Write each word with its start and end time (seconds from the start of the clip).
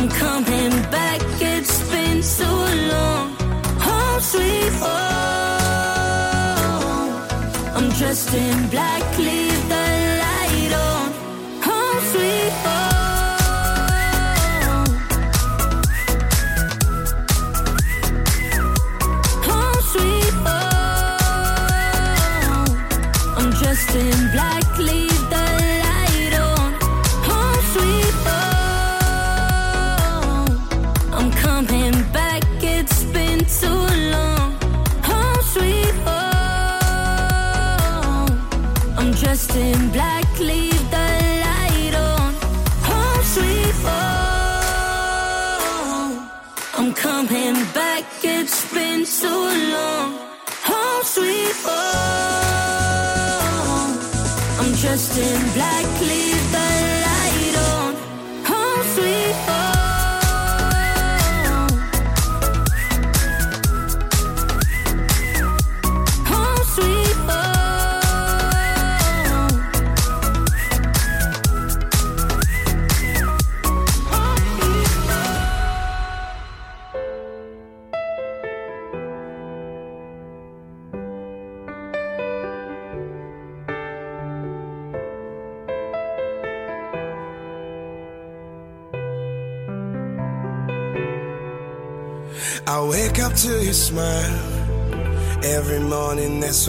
I'm 0.00 0.08
coming 0.08 0.70
back, 0.90 1.20
it's 1.42 1.90
been 1.90 2.22
so 2.22 2.48
long. 2.48 3.36
Home 3.86 4.20
sweet 4.20 4.72
home. 4.80 4.96
I'm 7.76 7.90
dressed 7.98 8.32
in 8.32 8.68
black, 8.70 9.02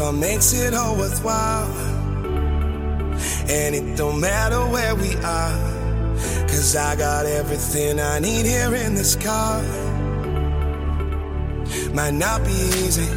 what 0.01 0.13
makes 0.13 0.53
it 0.53 0.73
all 0.73 0.95
worthwhile. 0.95 1.69
And 3.49 3.75
it 3.75 3.95
don't 3.95 4.19
matter 4.19 4.59
where 4.59 4.95
we 4.95 5.15
are, 5.17 5.53
cause 6.47 6.75
I 6.75 6.95
got 6.95 7.25
everything 7.25 7.99
I 7.99 8.19
need 8.19 8.45
here 8.45 8.73
in 8.73 8.95
this 8.95 9.15
car. 9.15 9.61
Might 11.93 12.15
not 12.15 12.43
be 12.43 12.57
easy. 12.83 13.09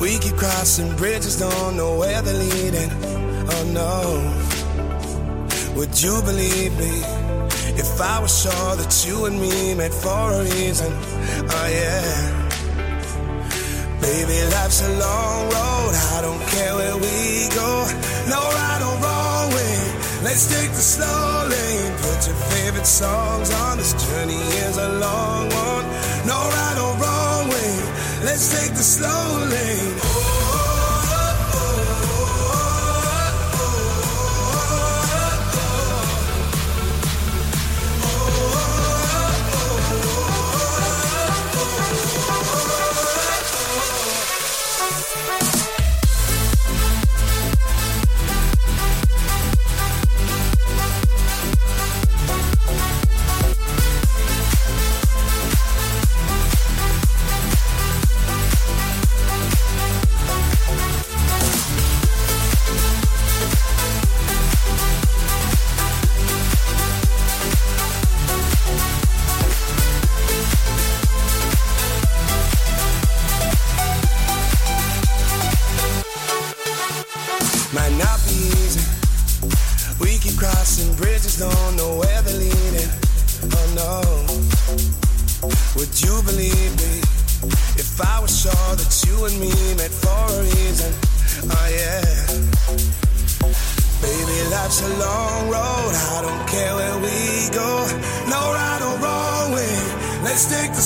We 0.00 0.18
keep 0.18 0.36
crossing 0.36 0.94
bridges, 0.96 1.38
don't 1.38 1.76
know 1.76 1.96
where 1.98 2.20
they're 2.22 2.34
leading. 2.34 2.90
Oh 3.54 3.64
no. 3.80 3.96
Would 5.76 6.02
you 6.02 6.20
believe 6.22 6.76
me? 6.78 7.02
If 7.78 8.00
I 8.00 8.20
was 8.20 8.42
sure 8.42 8.76
that 8.76 9.06
you 9.06 9.24
and 9.26 9.40
me 9.40 9.74
met 9.74 9.94
for 9.94 10.32
a 10.32 10.42
reason, 10.44 10.92
oh 10.92 11.68
yeah. 11.70 12.39
Baby, 14.00 14.38
life's 14.56 14.80
a 14.82 14.88
long 14.88 15.40
road. 15.54 15.92
I 16.16 16.18
don't 16.22 16.40
care 16.48 16.74
where 16.74 16.96
we 16.96 17.48
go. 17.54 17.70
No 18.32 18.40
right 18.40 18.80
or 18.88 18.96
wrong 19.04 19.46
way. 19.52 19.76
Let's 20.24 20.48
take 20.48 20.70
the 20.70 20.84
slow 20.94 21.48
lane. 21.48 21.92
Put 22.04 22.26
your 22.26 22.36
favorite 22.52 22.86
songs 22.86 23.52
on. 23.52 23.78
This 23.78 23.92
journey 23.92 24.40
is 24.66 24.76
a 24.78 24.88
long 25.04 25.48
one. 25.68 25.84
No 26.26 26.38
right 26.56 26.78
or 26.84 26.92
wrong 27.02 27.48
way. 27.48 27.72
Let's 28.24 28.48
take 28.56 28.72
the 28.72 28.86
slow 28.96 29.46
lane. 29.52 29.99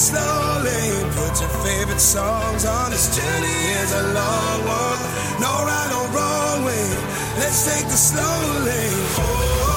Let's 0.05 0.13
take 0.13 0.21
the 0.21 0.29
slow 0.29 0.63
lane. 0.65 1.11
Put 1.13 1.41
your 1.41 1.49
favorite 1.65 2.01
songs 2.01 2.67
on. 2.67 2.91
This 2.91 3.17
journey 3.17 3.59
is 3.81 3.93
a 3.95 4.03
long 4.13 4.67
one. 4.67 5.01
No 5.41 5.53
right 5.65 5.93
or 5.97 6.07
wrong 6.15 6.65
way. 6.67 6.89
Let's 7.39 7.65
take 7.65 7.87
the 7.87 7.97
slow 7.97 8.65
lane. 8.65 9.07
Oh, 9.17 9.35
Dynamique 9.55 9.74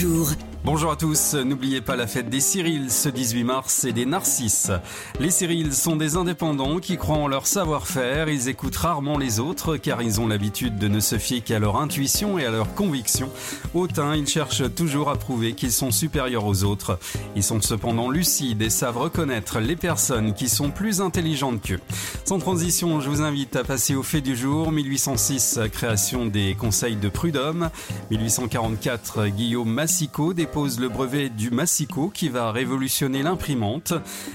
jour. 0.00 0.49
Bonjour 0.62 0.92
à 0.92 0.96
tous, 0.96 1.34
n'oubliez 1.34 1.80
pas 1.80 1.96
la 1.96 2.06
fête 2.06 2.28
des 2.28 2.40
Cyrils 2.40 2.90
ce 2.90 3.08
18 3.08 3.44
mars 3.44 3.84
et 3.84 3.92
des 3.92 4.04
Narcisses. 4.04 4.70
Les 5.18 5.30
Cyrils 5.30 5.72
sont 5.72 5.96
des 5.96 6.16
indépendants 6.16 6.80
qui 6.80 6.98
croient 6.98 7.16
en 7.16 7.28
leur 7.28 7.46
savoir-faire, 7.46 8.28
ils 8.28 8.50
écoutent 8.50 8.76
rarement 8.76 9.16
les 9.16 9.40
autres 9.40 9.78
car 9.78 10.02
ils 10.02 10.20
ont 10.20 10.28
l'habitude 10.28 10.76
de 10.76 10.86
ne 10.86 11.00
se 11.00 11.16
fier 11.16 11.40
qu'à 11.40 11.58
leur 11.58 11.80
intuition 11.80 12.38
et 12.38 12.44
à 12.44 12.50
leur 12.50 12.74
conviction. 12.74 13.30
Autant 13.72 14.12
ils 14.12 14.26
cherchent 14.26 14.74
toujours 14.74 15.08
à 15.08 15.16
prouver 15.16 15.54
qu'ils 15.54 15.72
sont 15.72 15.90
supérieurs 15.90 16.44
aux 16.44 16.62
autres. 16.62 16.98
Ils 17.36 17.42
sont 17.42 17.62
cependant 17.62 18.10
lucides 18.10 18.60
et 18.60 18.68
savent 18.68 18.98
reconnaître 18.98 19.60
les 19.60 19.76
personnes 19.76 20.34
qui 20.34 20.50
sont 20.50 20.70
plus 20.70 21.00
intelligentes 21.00 21.62
qu'eux. 21.62 21.80
Sans 22.26 22.38
transition, 22.38 23.00
je 23.00 23.08
vous 23.08 23.22
invite 23.22 23.56
à 23.56 23.64
passer 23.64 23.94
au 23.94 24.02
fait 24.02 24.20
du 24.20 24.36
jour. 24.36 24.72
1806, 24.72 25.60
création 25.72 26.26
des 26.26 26.54
conseils 26.54 26.96
de 26.96 27.08
Prud'homme. 27.08 27.70
1844, 28.10 29.28
Guillaume 29.28 29.70
Massicot 29.70 30.34
dépose 30.50 30.80
le 30.80 30.88
brevet 30.88 31.28
du 31.28 31.52
Massico 31.52 32.10
qui 32.12 32.28
va 32.28 32.50
révolutionner 32.50 33.22
l'imprimante. 33.22 33.92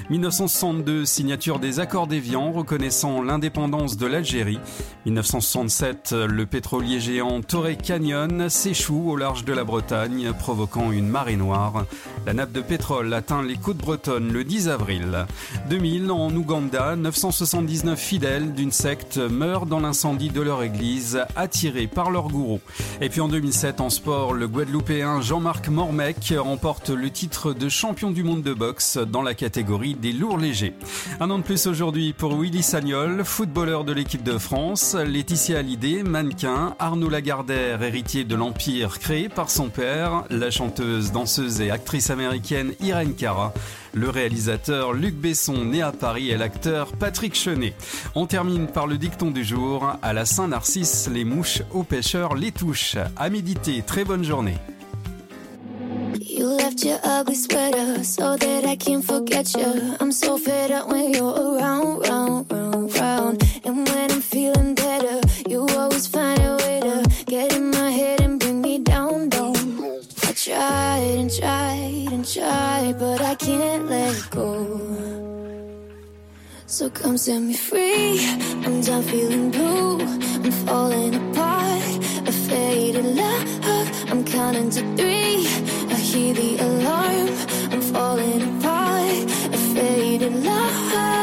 1962, 0.10 1.04
signature 1.04 1.60
des 1.60 1.82
accords 1.82 2.08
d'Évian 2.08 2.54
reconnaissant 2.54 3.22
l'indépendance 3.22 3.98
de 3.98 4.06
l'Algérie. 4.06 4.60
1967, 5.06 6.14
le 6.14 6.46
pétrolier 6.46 7.02
géant 7.02 7.42
Torrey 7.42 7.76
Canyon 7.76 8.48
s'échoue 8.50 9.12
au 9.12 9.18
large 9.18 9.44
de 9.44 9.52
la 9.52 9.66
Bretagne, 9.66 10.32
provoquant 10.40 10.94
une 10.94 11.10
marée 11.10 11.36
noire. 11.36 11.86
La 12.26 12.34
nappe 12.34 12.54
de 12.54 12.62
pétrole 12.62 13.14
atteint 13.14 13.44
les 13.44 13.58
côtes 13.58 13.76
bretonnes 13.76 14.32
le 14.32 14.46
10 14.46 14.70
avril. 14.70 15.26
2000, 15.70 16.12
en 16.12 16.34
Ouganda, 16.34 16.96
979 16.96 18.00
fidèles 18.00 18.54
d'une 18.54 18.72
secte 18.72 19.18
meurent 19.18 19.66
dans 19.66 19.82
l'incendie 19.82 20.30
de 20.30 20.40
leur 20.40 20.64
église, 20.64 21.20
attirés 21.36 21.88
par 21.88 22.10
leur 22.10 22.30
gourou. 22.30 22.62
Et 23.02 23.10
puis 23.10 23.20
en 23.20 23.28
2007, 23.28 23.82
en 23.82 23.90
sport, 23.90 24.34
le 24.34 24.48
Guadeloupéen 24.48 25.20
Jean-Marc 25.20 25.68
Remporte 26.38 26.92
le 26.92 27.10
titre 27.10 27.54
de 27.54 27.68
champion 27.68 28.12
du 28.12 28.22
monde 28.22 28.44
de 28.44 28.54
boxe 28.54 28.98
dans 28.98 29.24
la 29.24 29.34
catégorie 29.34 29.96
des 29.96 30.12
lourds 30.12 30.38
légers. 30.38 30.76
Un 31.20 31.32
an 31.32 31.40
de 31.40 31.44
plus 31.44 31.66
aujourd'hui 31.66 32.14
pour 32.14 32.40
Willy 32.40 32.62
Sagnol, 32.62 33.24
footballeur 33.26 33.86
de 33.86 33.92
l'équipe 33.92 34.22
de 34.22 34.38
France, 34.38 34.94
Laetitia 34.94 35.60
Hallyday, 35.60 36.04
mannequin, 36.04 36.76
Arnaud 36.78 37.10
Lagardère, 37.10 37.82
héritier 37.82 38.24
de 38.24 38.36
l'empire 38.36 39.00
créé 39.00 39.30
par 39.30 39.50
son 39.50 39.70
père, 39.70 40.26
la 40.30 40.52
chanteuse, 40.52 41.12
danseuse 41.12 41.60
et 41.62 41.72
actrice 41.72 42.12
américaine 42.12 42.74
Irene 42.82 43.16
Cara, 43.16 43.52
le 43.94 44.10
réalisateur 44.12 44.94
Luc 44.94 45.16
Besson, 45.16 45.66
né 45.66 45.82
à 45.82 45.92
Paris, 45.92 46.30
et 46.30 46.38
l'acteur 46.38 46.92
Patrick 46.92 47.34
Chenet. 47.34 47.74
On 48.14 48.28
termine 48.28 48.68
par 48.68 48.86
le 48.86 49.00
dicton 49.00 49.32
du 49.32 49.44
jour. 49.44 49.92
À 50.04 50.14
la 50.14 50.26
Saint-Narcisse, 50.26 51.10
les 51.12 51.26
mouches 51.26 51.64
aux 51.72 51.84
pêcheurs 51.84 52.36
les 52.36 52.52
touchent. 52.52 52.98
À 53.18 53.32
méditer, 53.32 53.82
très 53.82 54.04
bonne 54.04 54.24
journée. 54.24 54.58
You 56.20 56.46
left 56.48 56.86
your 56.86 57.00
ugly 57.04 57.36
sweater 57.36 58.02
so 58.04 58.38
that 58.38 58.66
I 58.66 58.78
can't 58.78 59.04
forget 59.04 59.54
you. 59.54 59.96
I'm 60.00 60.14
so 60.14 60.38
fed 60.38 60.72
up 60.72 60.88
when 60.88 61.14
you're 61.14 61.34
around, 61.34 62.08
round, 62.08 62.52
round, 62.52 62.98
round. 62.98 63.62
And 63.66 63.86
when 63.88 64.12
I'm 64.12 64.22
feeling 64.22 64.76
better, 64.76 65.20
you 65.50 65.68
always 65.72 66.08
find 66.08 66.40
a 66.40 66.56
way 66.56 66.80
to 66.80 67.26
get 67.26 67.54
in 67.54 67.70
my 67.70 67.90
head 67.92 68.22
and 68.22 68.40
bring 68.40 68.62
me 68.62 68.80
down, 68.80 69.28
down. 69.28 69.56
I 70.24 70.32
tried 70.34 71.16
and 71.20 71.30
tried 71.34 72.08
and 72.14 72.26
tried, 72.26 72.96
but 72.98 73.22
I 73.22 73.36
can't 73.36 73.88
let 73.88 74.30
go. 74.30 74.54
So 76.66 76.90
come 76.90 77.18
set 77.18 77.42
me 77.42 77.56
free. 77.56 78.26
I'm 78.66 78.80
done 78.82 79.04
feeling 79.04 79.52
blue. 79.52 80.00
I'm 80.00 80.52
falling 80.66 81.16
apart. 81.16 81.84
A 82.26 82.32
faded 82.32 83.06
love. 83.06 84.10
I'm 84.10 84.24
counting 84.24 84.70
to 84.70 84.96
three. 84.96 85.25
Hear 86.16 86.34
the 86.34 86.58
alarm. 86.60 87.28
I'm 87.74 87.82
falling 87.82 88.42
apart. 88.42 89.30
A 89.54 89.58
faded 89.76 90.34
love. 90.46 91.15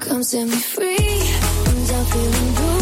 Come 0.00 0.22
set 0.22 0.46
me 0.46 0.56
free. 0.56 0.96
I'm 1.66 1.86
done 1.86 2.04
feeling 2.06 2.54
blue. 2.54 2.81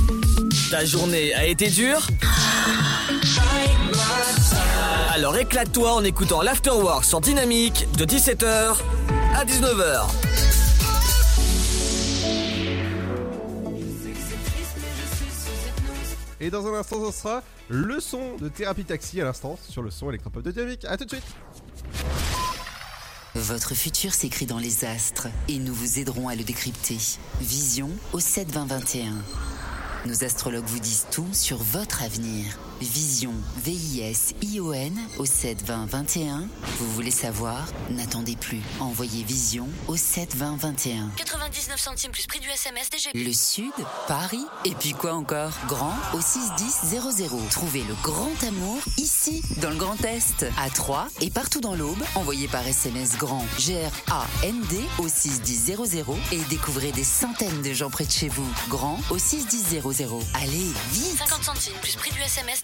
Ta 0.71 0.85
journée 0.85 1.33
a 1.33 1.45
été 1.45 1.69
dure 1.69 2.07
Alors 5.09 5.35
éclate-toi 5.35 5.93
en 5.93 6.01
écoutant 6.05 6.41
l'Afterwork 6.41 7.03
sur 7.03 7.19
Dynamique 7.19 7.87
de 7.97 8.05
17h 8.05 8.77
à 9.35 9.43
19h. 9.43 10.07
Et 16.39 16.49
dans 16.49 16.65
un 16.65 16.79
instant, 16.79 17.11
ce 17.11 17.17
sera 17.17 17.43
le 17.67 17.99
son 17.99 18.37
de 18.37 18.47
Thérapie 18.47 18.85
Taxi 18.85 19.19
à 19.19 19.25
l'instant 19.25 19.59
sur 19.67 19.81
le 19.81 19.91
son 19.91 20.07
électropop 20.07 20.41
de 20.41 20.51
Dynamique. 20.51 20.85
A 20.85 20.95
tout 20.95 21.03
de 21.03 21.09
suite. 21.09 21.35
Votre 23.35 23.75
futur 23.75 24.13
s'écrit 24.13 24.45
dans 24.45 24.57
les 24.57 24.85
astres 24.85 25.27
et 25.49 25.57
nous 25.57 25.73
vous 25.73 25.99
aiderons 25.99 26.29
à 26.29 26.35
le 26.35 26.43
décrypter. 26.43 26.97
Vision 27.41 27.89
au 28.13 28.21
72021. 28.21 29.11
Nos 30.05 30.23
astrologues 30.23 30.65
vous 30.65 30.79
disent 30.79 31.05
tout 31.11 31.27
sur 31.31 31.57
votre 31.57 32.01
avenir. 32.01 32.70
Vision, 32.81 33.33
V-I-S-I-O-N 33.63 34.99
au 35.19 35.25
7 35.25 35.63
20 35.65 35.85
21. 35.85 36.47
Vous 36.79 36.91
voulez 36.93 37.11
savoir? 37.11 37.67
N'attendez 37.91 38.35
plus. 38.35 38.61
Envoyez 38.79 39.23
Vision 39.23 39.67
au 39.87 39.95
7 39.95 40.35
20 40.35 40.57
21. 40.57 41.11
99 41.15 41.79
centimes 41.79 42.11
plus 42.11 42.25
prix 42.25 42.39
du 42.39 42.49
SMS 42.49 42.89
DGP. 42.89 43.13
Le 43.13 43.33
Sud, 43.33 43.71
Paris, 44.07 44.43
et 44.65 44.73
puis 44.73 44.93
quoi 44.93 45.13
encore? 45.13 45.51
Grand 45.67 45.93
au 46.13 46.21
61000. 46.21 47.49
Trouvez 47.51 47.83
le 47.83 47.93
grand 48.01 48.43
amour 48.47 48.79
ici, 48.97 49.43
dans 49.61 49.69
le 49.69 49.75
Grand 49.75 50.03
Est, 50.03 50.47
à 50.57 50.69
Troyes 50.71 51.07
et 51.21 51.29
partout 51.29 51.61
dans 51.61 51.75
l'Aube. 51.75 52.01
Envoyez 52.15 52.47
par 52.47 52.65
SMS 52.65 53.15
grand 53.17 53.45
G-R-A-N-D 53.59 54.79
au 54.97 55.07
61000 55.07 56.05
et 56.31 56.39
découvrez 56.49 56.91
des 56.91 57.03
centaines 57.03 57.61
de 57.61 57.73
gens 57.73 57.91
près 57.91 58.05
de 58.05 58.11
chez 58.11 58.29
vous. 58.29 58.47
Grand 58.69 58.99
au 59.11 59.19
61000. 59.19 59.83
Allez, 60.33 60.71
vite 60.93 61.17
50 61.19 61.43
centimes 61.43 61.77
plus 61.81 61.95
prix 61.95 62.11
du 62.11 62.21
SMS 62.21 62.63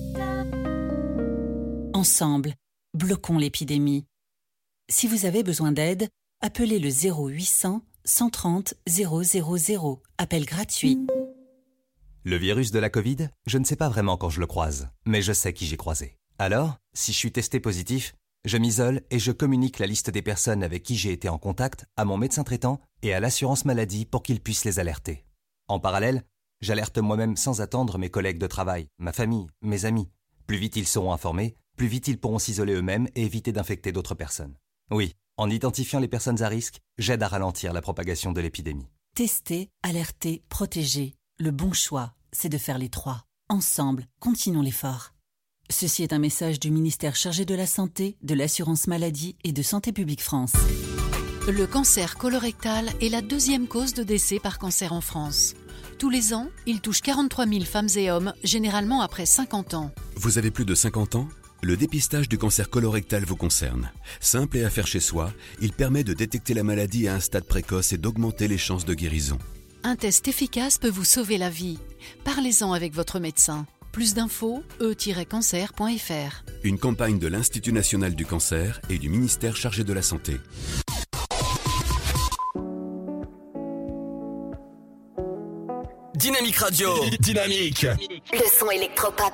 Ensemble, 2.01 2.55
bloquons 2.95 3.37
l'épidémie. 3.37 4.07
Si 4.89 5.05
vous 5.05 5.27
avez 5.27 5.43
besoin 5.43 5.71
d'aide, 5.71 6.09
appelez 6.41 6.79
le 6.79 6.89
0800 6.89 7.83
130 8.05 8.73
000. 8.87 10.01
Appel 10.17 10.45
gratuit. 10.45 10.97
Le 12.23 12.37
virus 12.37 12.71
de 12.71 12.79
la 12.79 12.89
Covid, 12.89 13.29
je 13.45 13.59
ne 13.59 13.65
sais 13.65 13.75
pas 13.75 13.87
vraiment 13.87 14.17
quand 14.17 14.31
je 14.31 14.39
le 14.39 14.47
croise, 14.47 14.89
mais 15.05 15.21
je 15.21 15.31
sais 15.31 15.53
qui 15.53 15.67
j'ai 15.67 15.77
croisé. 15.77 16.17
Alors, 16.39 16.77
si 16.95 17.13
je 17.13 17.17
suis 17.19 17.31
testé 17.31 17.59
positif, 17.59 18.15
je 18.45 18.57
m'isole 18.57 19.03
et 19.11 19.19
je 19.19 19.31
communique 19.31 19.77
la 19.77 19.85
liste 19.85 20.09
des 20.09 20.23
personnes 20.23 20.63
avec 20.63 20.81
qui 20.81 20.95
j'ai 20.95 21.11
été 21.11 21.29
en 21.29 21.37
contact 21.37 21.85
à 21.97 22.05
mon 22.05 22.17
médecin 22.17 22.43
traitant 22.43 22.81
et 23.03 23.13
à 23.13 23.19
l'assurance 23.19 23.63
maladie 23.63 24.07
pour 24.07 24.23
qu'ils 24.23 24.41
puissent 24.41 24.65
les 24.65 24.79
alerter. 24.79 25.23
En 25.67 25.79
parallèle, 25.79 26.23
j'alerte 26.61 26.97
moi-même 26.97 27.37
sans 27.37 27.61
attendre 27.61 27.99
mes 27.99 28.09
collègues 28.09 28.39
de 28.39 28.47
travail, 28.47 28.87
ma 28.97 29.13
famille, 29.13 29.45
mes 29.61 29.85
amis. 29.85 30.09
Plus 30.47 30.57
vite 30.57 30.75
ils 30.75 30.87
seront 30.87 31.13
informés, 31.13 31.55
plus 31.81 31.87
vite 31.87 32.07
ils 32.07 32.19
pourront 32.19 32.37
s'isoler 32.37 32.75
eux-mêmes 32.75 33.07
et 33.15 33.23
éviter 33.23 33.51
d'infecter 33.51 33.91
d'autres 33.91 34.13
personnes. 34.13 34.53
Oui, 34.91 35.15
en 35.37 35.49
identifiant 35.49 35.99
les 35.99 36.07
personnes 36.07 36.43
à 36.43 36.47
risque, 36.47 36.79
j'aide 36.99 37.23
à 37.23 37.27
ralentir 37.27 37.73
la 37.73 37.81
propagation 37.81 38.31
de 38.31 38.39
l'épidémie. 38.39 38.85
Tester, 39.15 39.71
alerter, 39.81 40.43
protéger. 40.47 41.15
Le 41.39 41.49
bon 41.49 41.73
choix, 41.73 42.13
c'est 42.31 42.49
de 42.49 42.59
faire 42.59 42.77
les 42.77 42.89
trois. 42.89 43.25
Ensemble, 43.49 44.05
continuons 44.19 44.61
l'effort. 44.61 45.15
Ceci 45.71 46.03
est 46.03 46.13
un 46.13 46.19
message 46.19 46.59
du 46.59 46.69
ministère 46.69 47.15
chargé 47.15 47.45
de 47.45 47.55
la 47.55 47.65
Santé, 47.65 48.15
de 48.21 48.35
l'Assurance 48.35 48.85
Maladie 48.85 49.35
et 49.43 49.51
de 49.51 49.63
Santé 49.63 49.91
Publique 49.91 50.21
France. 50.21 50.53
Le 51.47 51.65
cancer 51.65 52.15
colorectal 52.15 52.91
est 53.01 53.09
la 53.09 53.23
deuxième 53.23 53.67
cause 53.67 53.95
de 53.95 54.03
décès 54.03 54.37
par 54.37 54.59
cancer 54.59 54.93
en 54.93 55.01
France. 55.01 55.55
Tous 55.97 56.11
les 56.11 56.35
ans, 56.35 56.47
il 56.67 56.79
touche 56.79 57.01
43 57.01 57.47
000 57.47 57.61
femmes 57.61 57.89
et 57.95 58.11
hommes, 58.11 58.35
généralement 58.43 59.01
après 59.01 59.25
50 59.25 59.73
ans. 59.73 59.89
Vous 60.15 60.37
avez 60.37 60.51
plus 60.51 60.65
de 60.65 60.75
50 60.75 61.15
ans 61.15 61.27
Le 61.63 61.77
dépistage 61.77 62.27
du 62.27 62.39
cancer 62.39 62.71
colorectal 62.71 63.23
vous 63.23 63.35
concerne. 63.35 63.91
Simple 64.19 64.57
et 64.57 64.63
à 64.63 64.71
faire 64.71 64.87
chez 64.87 64.99
soi, 64.99 65.31
il 65.61 65.73
permet 65.73 66.03
de 66.03 66.13
détecter 66.13 66.55
la 66.55 66.63
maladie 66.63 67.07
à 67.07 67.13
un 67.13 67.19
stade 67.19 67.43
précoce 67.43 67.93
et 67.93 67.99
d'augmenter 67.99 68.47
les 68.47 68.57
chances 68.57 68.83
de 68.83 68.95
guérison. 68.95 69.37
Un 69.83 69.95
test 69.95 70.27
efficace 70.27 70.79
peut 70.79 70.89
vous 70.89 71.03
sauver 71.03 71.37
la 71.37 71.51
vie. 71.51 71.77
Parlez-en 72.23 72.73
avec 72.73 72.95
votre 72.95 73.19
médecin. 73.19 73.67
Plus 73.91 74.15
d'infos, 74.15 74.63
e-cancer.fr. 74.79 76.43
Une 76.63 76.79
campagne 76.79 77.19
de 77.19 77.27
l'Institut 77.27 77.73
national 77.73 78.15
du 78.15 78.25
cancer 78.25 78.81
et 78.89 78.97
du 78.97 79.09
ministère 79.09 79.55
chargé 79.55 79.83
de 79.83 79.93
la 79.93 80.01
santé. 80.01 80.37
Dynamique 86.15 86.57
Radio. 86.57 86.89
Dynamique. 87.19 87.85
Le 88.33 88.59
son 88.59 88.69
électropop. 88.71 89.33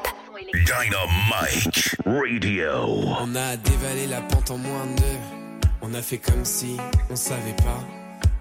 Dynamite 0.54 1.98
Radio. 2.06 3.04
On 3.20 3.36
a 3.36 3.58
dévalé 3.58 4.08
la 4.08 4.22
pente 4.22 4.51
en 4.51 4.58
moins 4.58 4.86
de 4.86 5.01
deux. 5.01 5.68
On 5.82 5.94
a 5.94 6.01
fait 6.01 6.20
comme 6.20 6.46
si 6.46 6.77
on 7.10 7.18
savait 7.18 7.56
pas. 7.58 7.84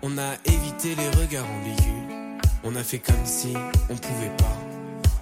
On 0.03 0.17
a 0.17 0.35
évité 0.45 0.95
les 0.95 1.09
regards 1.21 1.47
ambigus. 1.51 2.15
On 2.63 2.77
a 2.77 2.85
fait 2.85 3.01
comme 3.01 3.25
si 3.25 3.55
on 3.91 3.97
pouvait 3.97 4.37
pas. 4.39 4.57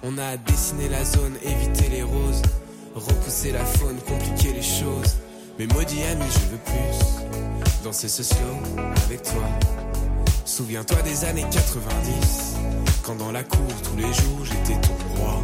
On 0.03 0.15
a 0.19 0.37
dessiné 0.37 0.87
la 0.89 1.03
zone, 1.03 1.35
évité 1.43 1.89
les 1.89 2.03
roses. 2.03 2.43
Repousser 2.93 3.51
la 3.51 3.65
faune, 3.65 3.97
compliquer 4.01 4.53
les 4.53 4.61
choses. 4.61 5.17
Mais 5.57 5.65
maudit 5.65 6.03
ami, 6.03 6.25
je 6.31 6.51
veux 6.51 6.61
plus. 6.65 7.83
Danser 7.83 8.09
ce 8.09 8.21
avec 9.05 9.23
toi. 9.23 9.43
Souviens-toi 10.45 11.01
des 11.01 11.25
années 11.25 11.45
90. 11.51 12.57
Quand 13.03 13.15
dans 13.15 13.31
la 13.31 13.43
cour, 13.43 13.67
tous 13.83 13.97
les 13.97 14.13
jours, 14.13 14.45
j'étais 14.45 14.79
ton 14.81 14.93
roi. 15.15 15.43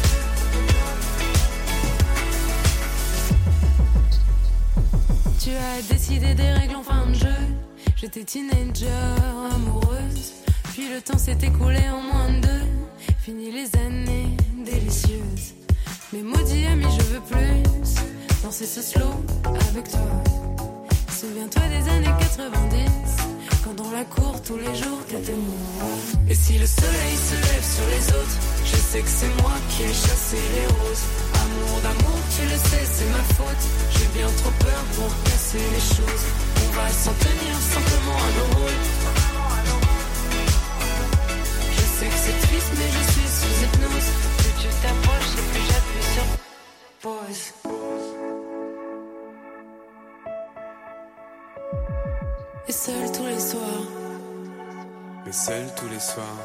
Tu 5.43 5.49
as 5.49 5.81
décidé 5.91 6.35
des 6.35 6.51
règles 6.51 6.75
en 6.75 6.83
fin 6.83 7.07
de 7.07 7.15
jeu. 7.15 7.41
J'étais 7.95 8.23
teenager, 8.23 8.85
amoureuse. 9.51 10.33
Puis 10.71 10.87
le 10.93 11.01
temps 11.01 11.17
s'est 11.17 11.39
écoulé 11.41 11.81
en 11.89 11.99
moins 11.99 12.29
de 12.29 12.41
deux. 12.41 12.65
Fini 13.21 13.51
les 13.51 13.75
années 13.79 14.37
délicieuses. 14.63 15.55
Mais 16.13 16.21
maudit 16.21 16.67
ami, 16.67 16.85
je 16.95 17.03
veux 17.05 17.21
plus 17.21 17.63
danser 18.43 18.67
ce 18.67 18.83
slow 18.83 19.25
avec 19.71 19.89
toi. 19.89 20.23
Souviens-toi 21.09 21.63
des 21.69 21.89
années 21.89 22.15
90. 22.19 22.91
Quand 23.63 23.73
dans 23.73 23.89
la 23.89 24.05
cour, 24.05 24.39
tous 24.43 24.57
les 24.57 24.75
jours, 24.75 25.03
t'étais 25.07 25.33
moi. 25.33 25.87
Et 26.29 26.35
si 26.35 26.59
le 26.59 26.67
soleil 26.67 27.15
se 27.17 27.33
lève 27.33 27.65
sur 27.65 27.87
les 27.89 28.07
autres, 28.13 28.37
je 28.63 28.75
sais 28.75 29.01
que 29.01 29.09
c'est 29.09 29.41
moi 29.41 29.53
qui 29.69 29.83
ai 29.83 29.87
chassé 29.87 30.37
les 30.53 30.67
roses. 30.67 31.05
Amour 31.33 31.81
d'amour, 31.81 32.19
tu 32.35 32.43
le 32.43 32.57
sais, 32.57 32.85
c'est 32.95 33.09
ma 33.09 33.23
faute. 33.35 33.63
J'ai 33.91 34.07
bien 34.17 34.27
trop 34.41 34.51
peur 34.59 34.81
pour 34.95 35.09
casser 35.23 35.63
les 35.75 35.85
choses. 35.95 36.25
On 36.63 36.69
va 36.75 36.87
s'en 36.89 37.13
tenir 37.13 37.55
simplement 37.75 38.17
à 38.17 38.29
nos 38.37 38.49
rôles. 38.59 38.83
Je 41.75 41.83
sais 41.95 42.07
que 42.07 42.19
c'est 42.25 42.47
triste, 42.47 42.71
mais 42.77 42.89
je 42.97 43.03
suis 43.11 43.29
sous 43.37 43.55
hypnose. 43.63 44.09
Plus 44.37 44.53
tu 44.61 44.67
t'approches 44.81 45.33
et 45.39 45.45
plus 45.51 45.65
j'appuie 45.69 46.07
sur 46.13 46.27
pause. 47.01 47.43
Et 52.67 52.71
seul 52.71 53.11
tous 53.11 53.25
les 53.25 53.39
soirs. 53.39 53.85
Mais 55.25 55.33
seul 55.33 55.65
tous 55.75 55.89
les 55.89 55.99
soirs. 55.99 56.41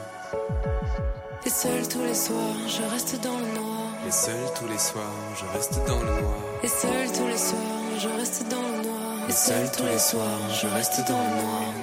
Et 1.45 1.51
seul 1.51 1.89
tous 1.89 2.03
les 2.03 2.15
soirs, 2.15 2.57
je 2.67 2.83
reste 2.93 3.21
dans 3.23 3.39
le 3.39 3.47
noir. 3.55 3.66
Et 4.07 4.11
seul 4.13 4.39
tous 4.55 4.69
les 4.69 4.79
soirs, 4.79 5.19
je 5.35 5.45
reste 5.57 5.85
dans 5.85 5.99
le 5.99 6.21
noir. 6.21 6.39
Et 6.63 6.69
seul 6.69 7.11
tous 7.13 7.27
les 7.27 7.37
soirs, 7.37 7.99
je 7.99 8.09
reste 8.09 8.47
dans 8.49 8.63
le 8.63 8.87
noir. 8.87 9.29
Et 9.29 9.33
seul 9.33 9.69
tous 9.77 9.83
les 9.83 9.99
soirs, 9.99 10.49
je 10.63 10.67
reste 10.69 11.01
dans 11.09 11.19
le 11.19 11.43
noir. 11.43 11.75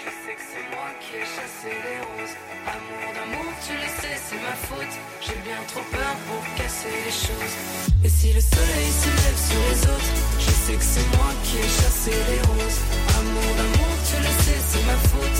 Je 0.00 0.08
sais 0.08 0.34
que 0.34 0.44
c'est 0.50 0.66
moi 0.72 0.88
qui 0.98 1.12
ai 1.16 1.26
chassé 1.36 1.68
les 1.84 2.00
roses. 2.08 2.36
Amour 2.72 3.08
d'amour, 3.16 3.52
tu 3.66 3.74
le 3.74 3.88
sais, 4.00 4.16
c'est 4.16 4.40
ma 4.40 4.56
faute. 4.56 4.94
J'ai 5.20 5.40
bien 5.44 5.60
trop 5.68 5.84
peur 5.92 6.14
pour 6.24 6.42
casser 6.56 6.94
les 7.04 7.12
choses. 7.12 7.56
Et 8.02 8.08
si 8.08 8.32
le 8.32 8.40
soleil 8.40 8.88
se 8.88 9.10
lève 9.12 9.40
sur 9.50 9.60
les 9.68 9.82
autres, 9.92 10.12
je 10.40 10.50
sais 10.64 10.76
que 10.80 10.88
c'est 10.94 11.08
moi 11.18 11.30
qui 11.44 11.58
ai 11.58 11.68
chassé 11.68 12.12
les 12.32 12.40
roses. 12.48 12.80
Amour 13.20 13.50
d'amour, 13.58 13.92
tu 14.08 14.16
le 14.24 14.32
sais, 14.40 14.60
c'est 14.72 14.84
ma 14.88 14.96
faute 15.12 15.38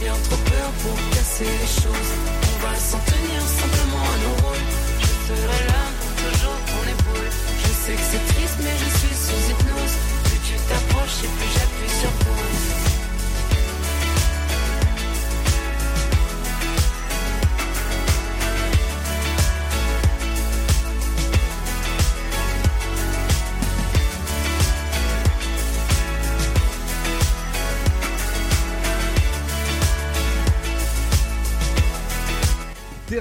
bien 0.00 0.14
trop 0.24 0.36
peur 0.36 0.70
pour 0.82 0.96
casser 1.10 1.44
les 1.44 1.72
choses. 1.82 2.12
On 2.54 2.58
va 2.64 2.74
s'en 2.74 2.98
tenir 3.00 3.40
simplement 3.60 4.02
à 4.02 4.16
nos 4.24 4.36
rôles. 4.46 4.66
Je 4.98 5.06
serai 5.28 5.60
là 5.68 5.82
pour 6.00 6.12
toujours 6.24 6.58
ton 6.70 6.82
épaule. 6.94 7.30
Je 7.62 7.70
sais 7.82 7.94
que 7.94 8.06
c'est 8.10 8.24
triste, 8.32 8.58
mais 8.64 8.76
je 8.82 8.88
suis 8.98 9.14
sous 9.14 9.50
hypnose. 9.50 9.96
Plus 10.24 10.40
tu 10.48 10.54
t'approches 10.68 11.24
et 11.24 11.30
plus 11.36 11.50
j'appuie 11.54 11.94
sur 12.00 12.10
pause. 12.24 12.99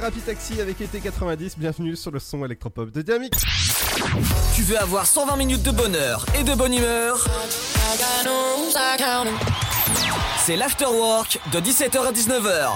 Thérapie 0.09 0.25
Taxi 0.25 0.59
avec 0.59 0.81
été 0.81 1.01
90. 1.01 1.59
Bienvenue 1.59 1.95
sur 1.95 2.09
le 2.09 2.17
son 2.17 2.43
électropop 2.43 2.89
de 2.89 3.03
Dynamique. 3.03 3.35
Tu 4.55 4.63
veux 4.63 4.79
avoir 4.79 5.05
120 5.05 5.35
minutes 5.37 5.61
de 5.61 5.69
bonheur 5.69 6.25
et 6.35 6.43
de 6.43 6.55
bonne 6.55 6.73
humeur? 6.73 7.23
C'est 10.39 10.55
l'afterwork 10.55 11.39
de 11.53 11.59
17h 11.59 12.07
à 12.07 12.11
19h. 12.11 12.71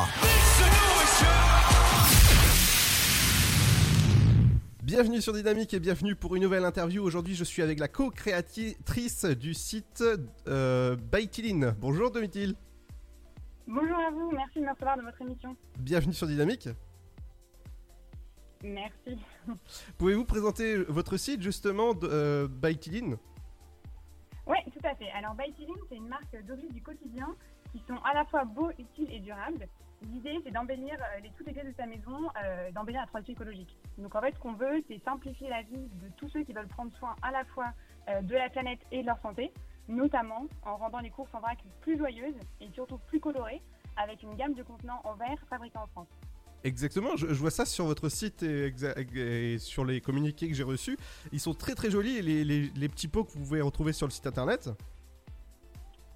Bienvenue 4.84 5.19
sur 5.19 5.34
Dynamique 5.34 5.74
et 5.74 5.80
bienvenue 5.80 6.13
pour 6.13 6.36
une 6.36 6.43
nouvelle 6.43 6.65
interview. 6.65 7.04
Aujourd'hui, 7.04 7.34
je 7.34 7.43
suis 7.43 7.63
avec 7.63 7.80
la 7.80 7.88
co-créatrice 7.88 9.26
du 9.26 9.56
site 9.56 10.04
euh, 10.48 10.96
Baitiline. 11.12 11.74
Bonjour 11.80 12.12
Domitil. 12.12 12.54
Bonjour 13.65 13.98
à 13.98 14.12
vous, 14.12 14.30
merci 14.34 14.60
de 14.60 14.65
me 14.65 14.69
recevoir 14.69 14.98
dans 14.98 15.04
votre 15.04 15.22
émission. 15.22 15.56
Bienvenue 15.80 16.13
sur 16.13 16.28
Dynamique. 16.28 16.69
Merci. 18.63 19.19
Pouvez-vous 19.97 20.26
présenter 20.26 20.78
votre 20.78 21.17
site 21.17 21.41
justement 21.41 21.93
de 21.93 22.08
euh, 22.10 22.47
Oui, 24.47 24.58
tout 24.71 24.88
à 24.88 24.95
fait. 24.95 25.12
Alors 25.12 25.36
Baitiline, 25.36 25.76
c'est 25.89 25.97
une 25.97 26.08
marque 26.08 26.36
d'objets 26.45 26.69
du 26.69 26.82
quotidien 26.82 27.36
qui 27.71 27.80
sont 27.88 27.97
à 28.04 28.13
la 28.13 28.23
fois 28.26 28.45
beaux, 28.45 28.71
utiles 28.80 29.12
et 29.12 29.19
durables. 29.19 29.67
L'idée, 30.12 30.39
c'est 30.43 30.52
d'embellir 30.52 30.93
euh, 30.93 31.19
les, 31.21 31.30
toutes 31.32 31.47
les 31.47 31.54
pièces 31.54 31.67
de 31.67 31.73
sa 31.78 31.86
maison, 31.86 32.30
euh, 32.43 32.71
d'embellir 32.71 33.02
la 33.02 33.08
transition 33.08 33.34
écologique. 33.34 33.78
Donc 33.97 34.13
en 34.15 34.21
fait, 34.21 34.34
ce 34.34 34.39
qu'on 34.39 34.54
veut, 34.54 34.84
c'est 34.88 35.02
simplifier 35.04 35.49
la 35.49 35.62
vie 35.62 35.89
de 36.02 36.10
tous 36.17 36.30
ceux 36.30 36.43
qui 36.43 36.54
veulent 36.54 36.67
prendre 36.67 36.91
soin 36.97 37.15
à 37.21 37.32
la 37.32 37.45
fois 37.45 37.71
euh, 38.10 38.21
de 38.21 38.36
la 38.36 38.49
planète 38.49 38.80
et 38.91 39.02
de 39.02 39.08
leur 39.08 39.19
santé, 39.21 39.54
notamment 39.88 40.45
en 40.65 40.76
rendant 40.78 40.99
les 40.99 41.10
courses 41.10 41.34
en 41.34 41.39
vrac 41.39 41.58
plus 41.82 41.97
joyeuses 41.97 42.36
et 42.60 42.69
surtout 42.73 42.97
plus 43.08 43.19
colorées, 43.19 43.62
avec 43.95 44.23
une 44.23 44.36
gamme 44.36 44.54
de 44.54 44.63
contenants 44.63 45.02
en 45.04 45.13
verre 45.15 45.39
fabriqués 45.49 45.78
en 45.78 45.88
France. 45.88 46.08
Exactement, 46.63 47.17
je, 47.17 47.26
vois 47.26 47.52
ça 47.52 47.65
sur 47.65 47.86
votre 47.86 48.08
site 48.08 48.41
et, 48.43 49.58
sur 49.60 49.84
les 49.84 49.99
communiqués 49.99 50.47
que 50.47 50.54
j'ai 50.54 50.63
reçus. 50.63 50.97
Ils 51.34 51.41
sont 51.41 51.54
très 51.54 51.76
très 51.76 51.91
jolis, 51.91 52.21
les, 52.21 52.45
les- 52.45 52.89
petits 52.89 53.10
pots 53.10 53.26
que 53.26 53.32
vous 53.34 53.39
pouvez 53.39 53.60
retrouver 53.62 53.91
sur 53.91 54.08
le 54.08 54.12
site 54.12 54.28
internet. 54.28 54.69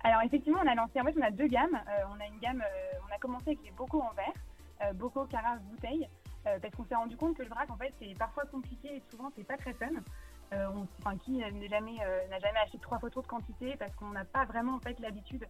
Alors 0.03 0.21
effectivement, 0.23 0.59
on 0.63 0.67
a 0.67 0.75
lancé, 0.75 1.01
en 1.01 1.03
fait, 1.03 1.15
on 1.17 1.21
a 1.21 1.31
deux 1.31 1.47
gammes. 1.47 1.75
Euh, 1.75 2.03
on 2.15 2.21
a 2.21 2.27
une 2.27 2.39
gamme, 2.39 2.61
euh, 2.61 2.97
on 3.09 3.13
a 3.13 3.17
commencé 3.17 3.43
avec 3.47 3.59
les 3.65 3.71
bocaux 3.71 4.01
en 4.01 4.13
verre, 4.13 4.31
euh, 4.83 4.93
bocaux, 4.93 5.25
carafes, 5.25 5.61
bouteilles, 5.63 6.07
euh, 6.45 6.57
parce 6.61 6.73
qu'on 6.75 6.85
s'est 6.85 6.95
rendu 6.95 7.17
compte 7.17 7.35
que 7.35 7.43
le 7.43 7.49
vrac, 7.49 7.69
en 7.69 7.75
fait, 7.75 7.93
c'est 7.99 8.17
parfois 8.17 8.45
compliqué 8.45 8.87
et 8.95 9.03
souvent 9.11 9.29
c'est 9.35 9.43
pas 9.43 9.57
très 9.57 9.73
fun. 9.73 9.89
Euh, 10.53 10.65
on- 10.73 10.87
enfin, 10.99 11.17
qui 11.17 11.39
n'a 11.39 11.49
jamais 11.49 12.59
acheté 12.63 12.77
trois 12.79 12.99
fois 12.99 13.09
trop 13.09 13.21
de 13.21 13.27
quantité 13.27 13.75
parce 13.77 13.93
qu'on 13.95 14.11
n'a 14.11 14.23
pas 14.23 14.45
vraiment 14.45 14.75
en 14.75 14.79
fait 14.79 14.97
l'habitude 15.01 15.45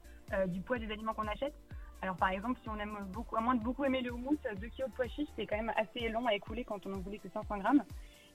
du 0.47 0.59
poids 0.61 0.79
des 0.79 0.91
aliments 0.91 1.13
qu'on 1.13 1.27
achète. 1.27 1.53
Alors 2.01 2.15
par 2.15 2.29
exemple, 2.29 2.59
si 2.61 2.69
on 2.69 2.77
aime 2.77 2.97
beaucoup, 3.11 3.35
à 3.35 3.41
moins 3.41 3.55
de 3.55 3.63
beaucoup 3.63 3.83
aimer 3.85 4.01
le 4.01 4.11
houmous, 4.11 4.37
2 4.43 4.67
kg 4.67 4.85
de 4.85 4.91
pois 4.95 5.07
chiches, 5.07 5.29
c'est 5.35 5.45
quand 5.45 5.57
même 5.57 5.73
assez 5.75 6.09
long 6.09 6.25
à 6.27 6.33
écouler 6.33 6.63
quand 6.63 6.85
on 6.85 6.93
en 6.93 6.99
voulait 6.99 7.17
que 7.17 7.29
500 7.29 7.57
grammes. 7.57 7.83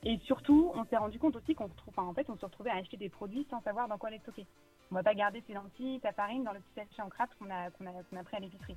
Et 0.04 0.18
surtout, 0.24 0.72
on 0.74 0.84
s'est 0.86 0.96
rendu 0.96 1.18
compte 1.18 1.36
aussi 1.36 1.54
qu'on 1.54 1.70
enfin, 1.86 2.02
en 2.02 2.12
fait, 2.12 2.28
on 2.28 2.36
se 2.36 2.44
retrouvait 2.44 2.70
à 2.70 2.76
acheter 2.76 2.96
des 2.96 3.08
produits 3.08 3.46
sans 3.50 3.62
savoir 3.62 3.86
dans 3.86 3.98
quoi 3.98 4.10
les 4.10 4.18
stocker. 4.18 4.46
On 4.90 4.96
va 4.96 5.04
pas 5.04 5.14
garder 5.14 5.42
ses 5.46 5.54
lentilles, 5.54 6.00
sa 6.02 6.12
farine 6.12 6.42
dans 6.42 6.52
le 6.52 6.58
petit 6.58 6.74
sachet 6.74 7.02
en 7.02 7.08
craft 7.08 7.32
qu'on 7.38 7.50
a, 7.50 7.70
qu'on 7.70 7.86
a, 7.86 7.92
qu'on 8.10 8.16
a 8.16 8.24
pris 8.24 8.36
à 8.36 8.40
l'épicerie. 8.40 8.76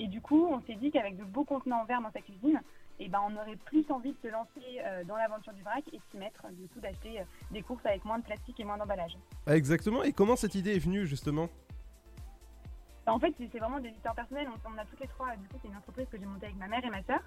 Et 0.00 0.08
du 0.08 0.20
coup, 0.20 0.48
on 0.50 0.60
s'est 0.62 0.74
dit 0.74 0.90
qu'avec 0.90 1.16
de 1.16 1.24
beaux 1.24 1.44
contenants 1.44 1.82
en 1.82 1.84
verre 1.84 2.02
dans 2.02 2.10
sa 2.10 2.20
cuisine, 2.20 2.60
eh 2.98 3.08
ben, 3.08 3.20
on 3.28 3.36
aurait 3.36 3.56
plus 3.56 3.84
envie 3.90 4.12
de 4.12 4.18
se 4.22 4.28
lancer 4.28 4.80
euh, 4.84 5.04
dans 5.04 5.16
l'aventure 5.16 5.52
du 5.52 5.62
vrac 5.62 5.84
et 5.92 5.96
de 5.96 6.02
s'y 6.10 6.16
mettre, 6.16 6.46
du 6.52 6.68
coup, 6.68 6.80
d'acheter 6.80 7.20
euh, 7.20 7.24
des 7.52 7.62
courses 7.62 7.84
avec 7.86 8.04
moins 8.04 8.18
de 8.18 8.24
plastique 8.24 8.58
et 8.58 8.64
moins 8.64 8.76
d'emballage. 8.76 9.16
Ah, 9.46 9.56
Exactement, 9.56 10.02
et 10.02 10.12
comment 10.12 10.36
cette 10.36 10.54
idée 10.54 10.74
est 10.74 10.80
venue 10.80 11.06
justement? 11.06 11.48
En 13.06 13.18
fait, 13.18 13.34
c'est 13.38 13.58
vraiment 13.58 13.80
des 13.80 13.90
histoires 13.90 14.14
personnelles. 14.14 14.48
On, 14.64 14.78
a 14.78 14.84
toutes 14.86 15.00
les 15.00 15.08
trois, 15.08 15.36
du 15.36 15.46
coup, 15.48 15.56
c'est 15.60 15.68
une 15.68 15.76
entreprise 15.76 16.06
que 16.10 16.18
j'ai 16.18 16.24
montée 16.24 16.46
avec 16.46 16.56
ma 16.56 16.68
mère 16.68 16.84
et 16.84 16.90
ma 16.90 17.02
sœur. 17.02 17.20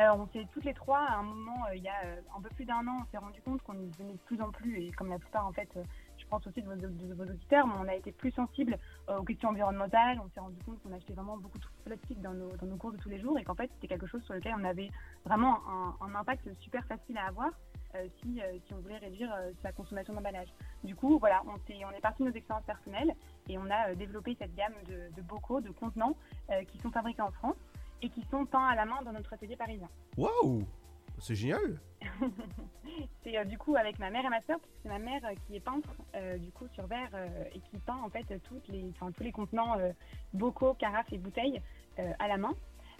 Euh, 0.00 0.08
on 0.14 0.26
s'est 0.28 0.46
toutes 0.52 0.64
les 0.64 0.72
trois, 0.74 1.00
à 1.00 1.16
un 1.16 1.22
moment, 1.22 1.66
euh, 1.66 1.74
il 1.74 1.82
y 1.82 1.88
a 1.88 2.04
euh, 2.06 2.20
un 2.36 2.40
peu 2.40 2.48
plus 2.50 2.64
d'un 2.64 2.86
an, 2.86 3.02
on 3.02 3.10
s'est 3.10 3.18
rendu 3.18 3.40
compte 3.42 3.60
qu'on 3.62 3.74
devenait 3.74 4.12
de 4.12 4.18
plus 4.18 4.40
en 4.40 4.50
plus, 4.50 4.80
et 4.80 4.90
comme 4.92 5.10
la 5.10 5.18
plupart, 5.18 5.46
en 5.46 5.52
fait, 5.52 5.68
je 6.16 6.26
pense 6.26 6.46
aussi 6.46 6.62
de 6.62 6.68
vos, 6.68 7.22
auditeurs, 7.22 7.66
mais 7.66 7.74
on 7.78 7.88
a 7.88 7.94
été 7.94 8.12
plus 8.12 8.30
sensible 8.30 8.78
aux 9.08 9.24
questions 9.24 9.50
environnementales. 9.50 10.20
On 10.24 10.28
s'est 10.30 10.40
rendu 10.40 10.62
compte 10.64 10.80
qu'on 10.82 10.92
achetait 10.92 11.14
vraiment 11.14 11.36
beaucoup 11.36 11.58
de 11.58 11.64
plastique 11.84 12.22
dans 12.22 12.32
nos, 12.32 12.56
dans 12.56 12.66
nos 12.66 12.76
courses 12.76 12.94
de 12.94 13.00
tous 13.00 13.08
les 13.08 13.20
jours, 13.20 13.38
et 13.38 13.44
qu'en 13.44 13.54
fait, 13.54 13.70
c'était 13.74 13.88
quelque 13.88 14.06
chose 14.06 14.22
sur 14.22 14.34
lequel 14.34 14.54
on 14.58 14.64
avait 14.64 14.90
vraiment 15.24 15.58
un 16.00 16.14
impact 16.14 16.48
super 16.60 16.84
facile 16.86 17.18
à 17.18 17.26
avoir. 17.26 17.50
Euh, 17.94 18.06
si, 18.20 18.40
euh, 18.40 18.58
si 18.66 18.74
on 18.74 18.78
voulait 18.78 18.98
réduire 18.98 19.32
euh, 19.32 19.50
sa 19.62 19.72
consommation 19.72 20.14
d'emballage. 20.14 20.48
Du 20.84 20.94
coup, 20.94 21.18
voilà, 21.18 21.42
on, 21.46 21.56
est 21.92 22.00
parti 22.00 22.22
de 22.22 22.28
nos 22.28 22.34
expériences 22.34 22.66
personnelles 22.66 23.14
et 23.48 23.58
on 23.58 23.70
a 23.70 23.94
développé 23.94 24.36
cette 24.38 24.54
gamme 24.54 24.74
de, 24.86 25.14
de 25.14 25.22
bocaux, 25.22 25.60
de 25.60 25.70
contenants 25.70 26.16
qui 26.68 26.78
sont 26.78 26.90
fabriqués 26.90 27.22
en 27.22 27.30
France 27.32 27.56
et 28.02 28.08
qui 28.10 28.22
sont 28.30 28.46
peints 28.46 28.68
à 28.68 28.74
la 28.74 28.84
main 28.84 29.02
dans 29.02 29.12
notre 29.12 29.32
atelier 29.32 29.56
parisien. 29.56 29.88
Waouh 30.16 30.64
C'est 31.18 31.34
génial 31.34 31.80
c'est 33.24 33.36
euh, 33.36 33.44
du 33.44 33.58
coup 33.58 33.76
avec 33.76 33.98
ma 33.98 34.10
mère 34.10 34.24
et 34.24 34.28
ma 34.28 34.40
sœur, 34.42 34.58
parce 34.58 34.72
que 34.72 34.78
c'est 34.82 34.88
ma 34.88 34.98
mère 34.98 35.20
euh, 35.24 35.34
qui 35.46 35.56
est 35.56 35.60
peintre 35.60 35.88
euh, 36.14 36.38
du 36.38 36.50
coup 36.52 36.66
sur 36.74 36.86
verre 36.86 37.10
et 37.54 37.60
qui 37.60 37.78
peint 37.78 37.98
en 38.04 38.08
fait 38.08 38.26
toutes 38.44 38.68
les, 38.68 38.92
tous 38.98 39.22
les 39.22 39.32
contenants 39.32 39.76
bocaux, 40.32 40.74
carafes 40.74 41.12
et 41.12 41.18
bouteilles 41.18 41.60
à 42.18 42.28
la 42.28 42.36
main. 42.36 42.54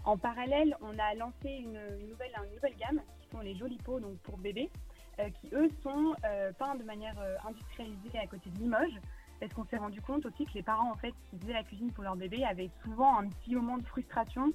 En 0.09 0.17
parallèle, 0.17 0.75
on 0.81 0.99
a 0.99 1.15
lancé 1.17 1.51
une, 1.51 1.79
nouvelle, 2.09 2.33
gamme 2.79 3.03
qui 3.21 3.29
sont 3.29 3.41
les 3.41 3.55
jolis 3.55 3.77
pots 3.85 4.01
pour 4.23 4.39
bébés, 4.39 4.71
euh, 5.19 5.29
qui 5.29 5.51
eux 5.53 5.69
sont 5.83 6.15
euh, 6.25 6.51
peints 6.59 6.77
de 6.77 6.83
manière 6.83 7.21
euh, 7.21 7.37
industrialisée 7.47 8.19
à 8.19 8.27
côté 8.27 8.49
de 8.49 8.59
Limoges. 8.59 8.99
Parce 9.39 9.53
qu'on 9.53 9.67
s'est 9.67 9.77
rendu 9.77 10.01
compte 10.01 10.25
aussi 10.25 10.47
que 10.47 10.55
les 10.55 10.63
parents 10.63 10.91
en 10.91 10.95
fait 10.95 11.13
qui 11.29 11.39
faisaient 11.39 11.53
la 11.53 11.63
cuisine 11.63 11.93
pour 11.93 12.05
leur 12.05 12.17
bébé 12.17 12.43
avaient 12.43 12.71
souvent 12.83 13.19
un 13.19 13.29
petit 13.29 13.55
moment 13.55 13.77
de 13.77 13.85
frustration 13.85 14.51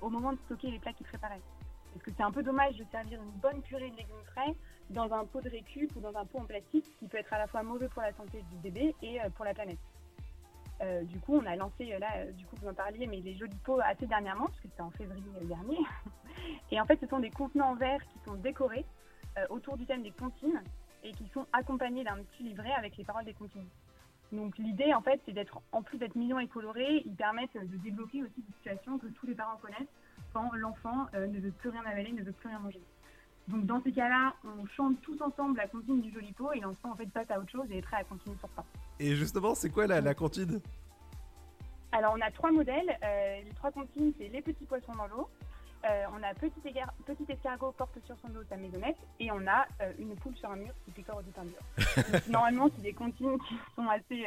au 0.00 0.08
moment 0.08 0.32
de 0.32 0.38
stocker 0.46 0.70
les 0.70 0.78
plats 0.78 0.94
qu'ils 0.94 1.06
préparaient. 1.06 1.42
Parce 1.92 2.02
que 2.02 2.10
c'est 2.16 2.22
un 2.22 2.32
peu 2.32 2.42
dommage 2.42 2.78
de 2.78 2.84
servir 2.90 3.22
une 3.22 3.40
bonne 3.42 3.60
purée 3.60 3.90
de 3.90 3.96
légumes 3.96 4.24
frais 4.32 4.54
dans 4.88 5.12
un 5.12 5.26
pot 5.26 5.42
de 5.42 5.50
récup 5.50 5.94
ou 5.96 6.00
dans 6.00 6.16
un 6.16 6.24
pot 6.24 6.38
en 6.38 6.46
plastique 6.46 6.86
qui 6.98 7.06
peut 7.08 7.18
être 7.18 7.32
à 7.34 7.38
la 7.38 7.46
fois 7.46 7.62
mauvais 7.62 7.88
pour 7.88 8.00
la 8.00 8.14
santé 8.14 8.42
du 8.50 8.56
bébé 8.62 8.94
et 9.02 9.18
pour 9.36 9.44
la 9.44 9.52
planète. 9.52 9.78
Euh, 10.84 11.02
du 11.04 11.18
coup, 11.18 11.36
on 11.36 11.46
a 11.46 11.56
lancé, 11.56 11.92
euh, 11.92 11.98
là, 11.98 12.08
euh, 12.16 12.32
du 12.32 12.44
coup, 12.46 12.56
vous 12.60 12.68
en 12.68 12.74
parliez, 12.74 13.06
mais 13.06 13.20
les 13.20 13.36
jolis 13.36 13.56
pots 13.64 13.80
assez 13.80 14.06
dernièrement, 14.06 14.46
parce 14.46 14.60
que 14.60 14.68
c'était 14.68 14.82
en 14.82 14.90
février 14.90 15.22
dernier. 15.42 15.78
et 16.70 16.80
en 16.80 16.84
fait, 16.84 16.98
ce 17.00 17.06
sont 17.06 17.20
des 17.20 17.30
contenants 17.30 17.70
en 17.70 17.74
verre 17.74 18.02
qui 18.08 18.18
sont 18.24 18.34
décorés 18.34 18.84
autour 19.50 19.76
du 19.76 19.84
thème 19.84 20.04
des 20.04 20.12
comptines 20.12 20.62
et 21.02 21.10
qui 21.10 21.28
sont 21.30 21.44
accompagnés 21.52 22.04
d'un 22.04 22.18
petit 22.22 22.44
livret 22.44 22.70
avec 22.70 22.96
les 22.96 23.02
paroles 23.02 23.24
des 23.24 23.34
comptines. 23.34 23.66
Donc 24.30 24.56
l'idée, 24.58 24.94
en 24.94 25.02
fait, 25.02 25.20
c'est 25.26 25.32
d'être, 25.32 25.60
en 25.72 25.82
plus 25.82 25.98
d'être 25.98 26.14
mignons 26.14 26.38
et 26.38 26.46
colorés, 26.46 27.02
ils 27.04 27.16
permettent 27.16 27.56
de 27.56 27.76
débloquer 27.78 28.22
aussi 28.22 28.40
des 28.40 28.52
situations 28.58 28.96
que 28.96 29.08
tous 29.08 29.26
les 29.26 29.34
parents 29.34 29.56
connaissent 29.56 29.90
quand 30.32 30.52
l'enfant 30.54 31.08
ne 31.14 31.40
veut 31.40 31.50
plus 31.50 31.70
rien 31.70 31.82
avaler, 31.84 32.12
ne 32.12 32.22
veut 32.22 32.30
plus 32.30 32.48
rien 32.48 32.60
manger. 32.60 32.80
Donc 33.48 33.66
dans 33.66 33.82
ces 33.82 33.92
cas-là, 33.92 34.34
on 34.44 34.66
chante 34.66 35.00
tous 35.02 35.20
ensemble 35.20 35.58
la 35.58 35.68
comptine 35.68 36.00
du 36.00 36.10
joli 36.10 36.32
pot 36.32 36.52
et 36.52 36.60
l'enfant 36.60 36.92
en 36.92 36.96
fait 36.96 37.06
passe 37.06 37.30
à 37.30 37.38
autre 37.38 37.50
chose 37.50 37.66
et 37.70 37.78
est 37.78 37.82
prêt 37.82 37.98
à 37.98 38.04
continuer 38.04 38.36
son 38.40 38.46
repas. 38.46 38.64
Et 38.98 39.14
justement, 39.16 39.54
c'est 39.54 39.70
quoi 39.70 39.86
la, 39.86 40.00
la 40.00 40.14
cantine? 40.14 40.60
Alors 41.94 42.14
on 42.16 42.20
a 42.20 42.30
trois 42.30 42.50
modèles. 42.50 42.98
Euh, 43.04 43.40
les 43.44 43.52
trois 43.52 43.70
comptines, 43.70 44.12
c'est 44.18 44.28
les 44.28 44.42
petits 44.42 44.64
poissons 44.64 44.92
dans 44.92 45.06
l'eau. 45.06 45.28
Euh, 45.84 46.04
on 46.18 46.22
a 46.22 46.32
petit, 46.34 46.72
escargot 47.28 47.72
porte 47.72 47.98
sur 48.06 48.16
son 48.22 48.30
dos 48.30 48.40
sa 48.48 48.56
maisonnette 48.56 48.96
et 49.20 49.30
on 49.30 49.46
a 49.46 49.66
euh, 49.82 49.92
une 49.98 50.16
poule 50.16 50.34
sur 50.34 50.50
un 50.50 50.56
mur 50.56 50.72
qui 50.84 50.92
picore 50.92 51.18
au 51.18 51.40
un 51.40 51.44
mur. 51.44 51.58
Donc, 52.12 52.28
normalement, 52.28 52.70
c'est 52.74 52.82
des 52.82 52.94
comptines 52.94 53.38
qui 53.40 53.54
sont 53.76 53.86
assez, 53.88 54.24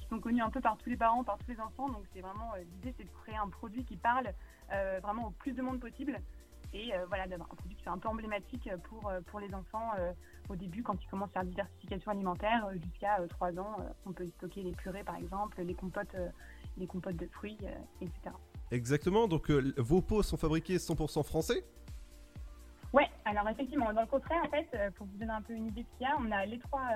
qui 0.00 0.08
sont 0.08 0.18
connues 0.18 0.40
un 0.40 0.48
peu 0.48 0.60
par 0.60 0.78
tous 0.78 0.88
les 0.88 0.96
parents, 0.96 1.22
par 1.22 1.36
tous 1.38 1.50
les 1.50 1.60
enfants. 1.60 1.88
Donc 1.90 2.02
c'est 2.14 2.22
vraiment 2.22 2.52
l'idée, 2.56 2.94
c'est 2.98 3.04
de 3.04 3.10
créer 3.22 3.36
un 3.36 3.48
produit 3.48 3.84
qui 3.84 3.96
parle 3.96 4.32
vraiment 5.02 5.28
au 5.28 5.30
plus 5.30 5.52
de 5.52 5.62
monde 5.62 5.78
possible 5.78 6.18
et 6.72 6.94
euh, 6.94 7.06
voilà 7.06 7.26
d'avoir 7.26 7.48
un 7.52 7.54
produit 7.54 7.76
qui 7.76 7.82
soit 7.82 7.92
un 7.92 7.98
peu 7.98 8.08
emblématique 8.08 8.68
pour 8.84 9.08
euh, 9.08 9.20
pour 9.26 9.40
les 9.40 9.52
enfants 9.54 9.90
euh, 9.98 10.12
au 10.48 10.56
début 10.56 10.82
quand 10.82 10.96
ils 11.02 11.08
commencent 11.08 11.30
à 11.30 11.40
faire 11.40 11.44
diversification 11.44 12.10
alimentaire 12.10 12.68
jusqu'à 12.82 13.18
3 13.28 13.58
ans. 13.58 13.76
on 14.04 14.12
peut 14.12 14.26
stocker 14.26 14.62
les 14.62 14.72
purées 14.72 15.04
par 15.04 15.16
exemple, 15.16 15.60
les 15.62 15.74
compotes, 15.74 16.16
les 16.76 16.86
compotes 16.86 17.16
de 17.16 17.26
fruits, 17.26 17.58
etc. 18.00 18.34
Exactement, 18.70 19.26
donc 19.26 19.50
vos 19.50 20.02
pots 20.02 20.22
sont 20.22 20.36
fabriqués 20.36 20.76
100% 20.76 21.24
français? 21.24 21.64
Ouais, 22.92 23.10
alors 23.24 23.48
effectivement, 23.48 23.92
dans 23.92 24.02
le 24.02 24.06
contraire, 24.06 24.42
en 24.44 24.50
fait, 24.50 24.68
pour 24.94 25.06
vous 25.06 25.16
donner 25.18 25.32
un 25.32 25.42
peu 25.42 25.52
une 25.52 25.66
idée 25.66 25.82
de 25.82 25.86
ce 25.92 25.98
qu'il 25.98 26.06
y 26.06 26.10
a, 26.10 26.16
on 26.20 26.30
a 26.30 26.46
les 26.46 26.58
trois, 26.60 26.88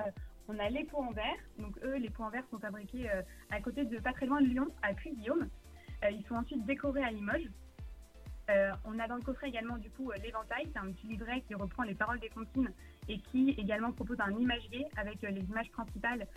on 0.47 0.57
a 0.57 0.69
les 0.69 0.85
pots 0.85 1.03
en 1.03 1.11
verre. 1.11 1.37
Donc 1.59 1.77
eux, 1.83 1.97
les 1.97 2.09
pots 2.09 2.23
en 2.23 2.29
verre 2.29 2.45
sont 2.49 2.59
fabriqués 2.59 3.09
à 3.49 3.59
côté 3.59 3.83
de 3.83 3.99
pas 3.99 4.13
très 4.13 4.25
loin 4.25 4.41
de 4.41 4.47
Lyon, 4.47 4.67
à 4.81 4.93
Puy-Guillaume. 4.93 5.49
Ils 6.09 6.25
sont 6.27 6.35
ensuite 6.35 6.65
décorés 6.65 7.03
à 7.03 7.11
Limoges. 7.11 7.49
Euh, 8.51 8.71
on 8.85 8.99
a 8.99 9.07
dans 9.07 9.15
le 9.15 9.21
coffret 9.21 9.49
également 9.49 9.77
du 9.77 9.89
coup 9.89 10.11
euh, 10.11 10.15
l'éventail, 10.23 10.69
c'est 10.73 10.79
un 10.79 10.91
petit 10.91 11.07
livret 11.07 11.41
qui 11.41 11.55
reprend 11.55 11.83
les 11.83 11.95
paroles 11.95 12.19
des 12.19 12.29
comptines 12.29 12.71
et 13.07 13.19
qui 13.19 13.51
également 13.51 13.91
propose 13.91 14.19
un 14.19 14.31
imagier 14.31 14.85
avec 14.97 15.23
euh, 15.23 15.29
les 15.29 15.41
images 15.41 15.69
principales 15.71 16.27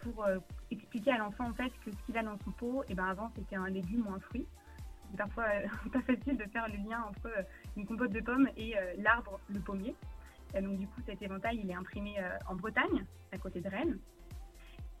pour 0.00 0.26
expliquer 0.70 1.12
à 1.12 1.18
l'enfant 1.18 1.48
en 1.48 1.54
fait 1.54 1.70
que 1.84 1.90
ce 1.90 1.96
qu'il 2.04 2.18
a 2.18 2.22
dans 2.22 2.36
son 2.44 2.50
pot, 2.50 2.84
et 2.88 2.94
ben 2.94 3.06
avant 3.06 3.30
c'était 3.34 3.56
un 3.56 3.68
légume 3.68 4.06
ou 4.06 4.12
un 4.12 4.20
fruit. 4.20 4.46
C'est 5.10 5.16
parfois 5.16 5.46
pas 5.92 6.02
facile 6.02 6.36
de 6.36 6.44
faire 6.44 6.68
le 6.68 6.76
lien 6.76 7.02
entre 7.08 7.30
une 7.76 7.86
compote 7.86 8.12
de 8.12 8.20
pommes 8.20 8.48
et 8.58 8.74
l'arbre, 8.98 9.40
le 9.48 9.60
pommier. 9.60 9.94
Donc 10.54 10.76
du 10.76 10.86
coup 10.86 11.00
cet 11.06 11.22
éventail 11.22 11.60
il 11.64 11.70
est 11.70 11.74
imprimé 11.74 12.16
en 12.46 12.56
Bretagne, 12.56 13.04
à 13.32 13.38
côté 13.38 13.60
de 13.60 13.68
Rennes. 13.68 13.98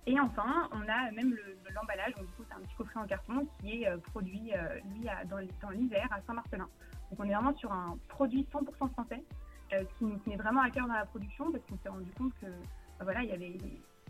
Et 0.06 0.18
enfin, 0.18 0.68
on 0.72 0.80
a 0.88 1.10
même 1.12 1.34
le- 1.34 1.58
l'emballage, 1.74 2.14
coup 2.14 2.44
c'est 2.48 2.54
un 2.54 2.60
petit 2.60 2.74
coffret 2.74 3.00
en 3.00 3.06
carton 3.06 3.46
qui 3.60 3.82
est 3.82 3.88
euh, 3.88 3.98
produit, 3.98 4.52
euh, 4.54 4.80
lui, 4.86 5.06
dans, 5.28 5.70
l'Isère, 5.70 6.08
à 6.10 6.20
Saint-Marcelin. 6.22 6.68
Donc 7.10 7.20
on 7.20 7.24
est 7.24 7.34
vraiment 7.34 7.54
sur 7.56 7.70
un 7.72 7.98
produit 8.08 8.46
100% 8.52 8.90
français 8.92 9.22
euh, 9.72 9.84
qui 9.98 10.04
nous 10.04 10.18
tenait 10.18 10.36
vraiment 10.36 10.62
à 10.62 10.70
cœur 10.70 10.86
dans 10.86 10.94
la 10.94 11.06
production 11.06 11.50
parce 11.52 11.64
qu'on 11.66 11.78
s'est 11.78 11.88
rendu 11.88 12.10
compte 12.12 12.32
que 12.40 12.46
bah, 12.46 13.04
voilà, 13.04 13.22
il 13.22 13.28
y 13.28 13.32
avait 13.32 13.56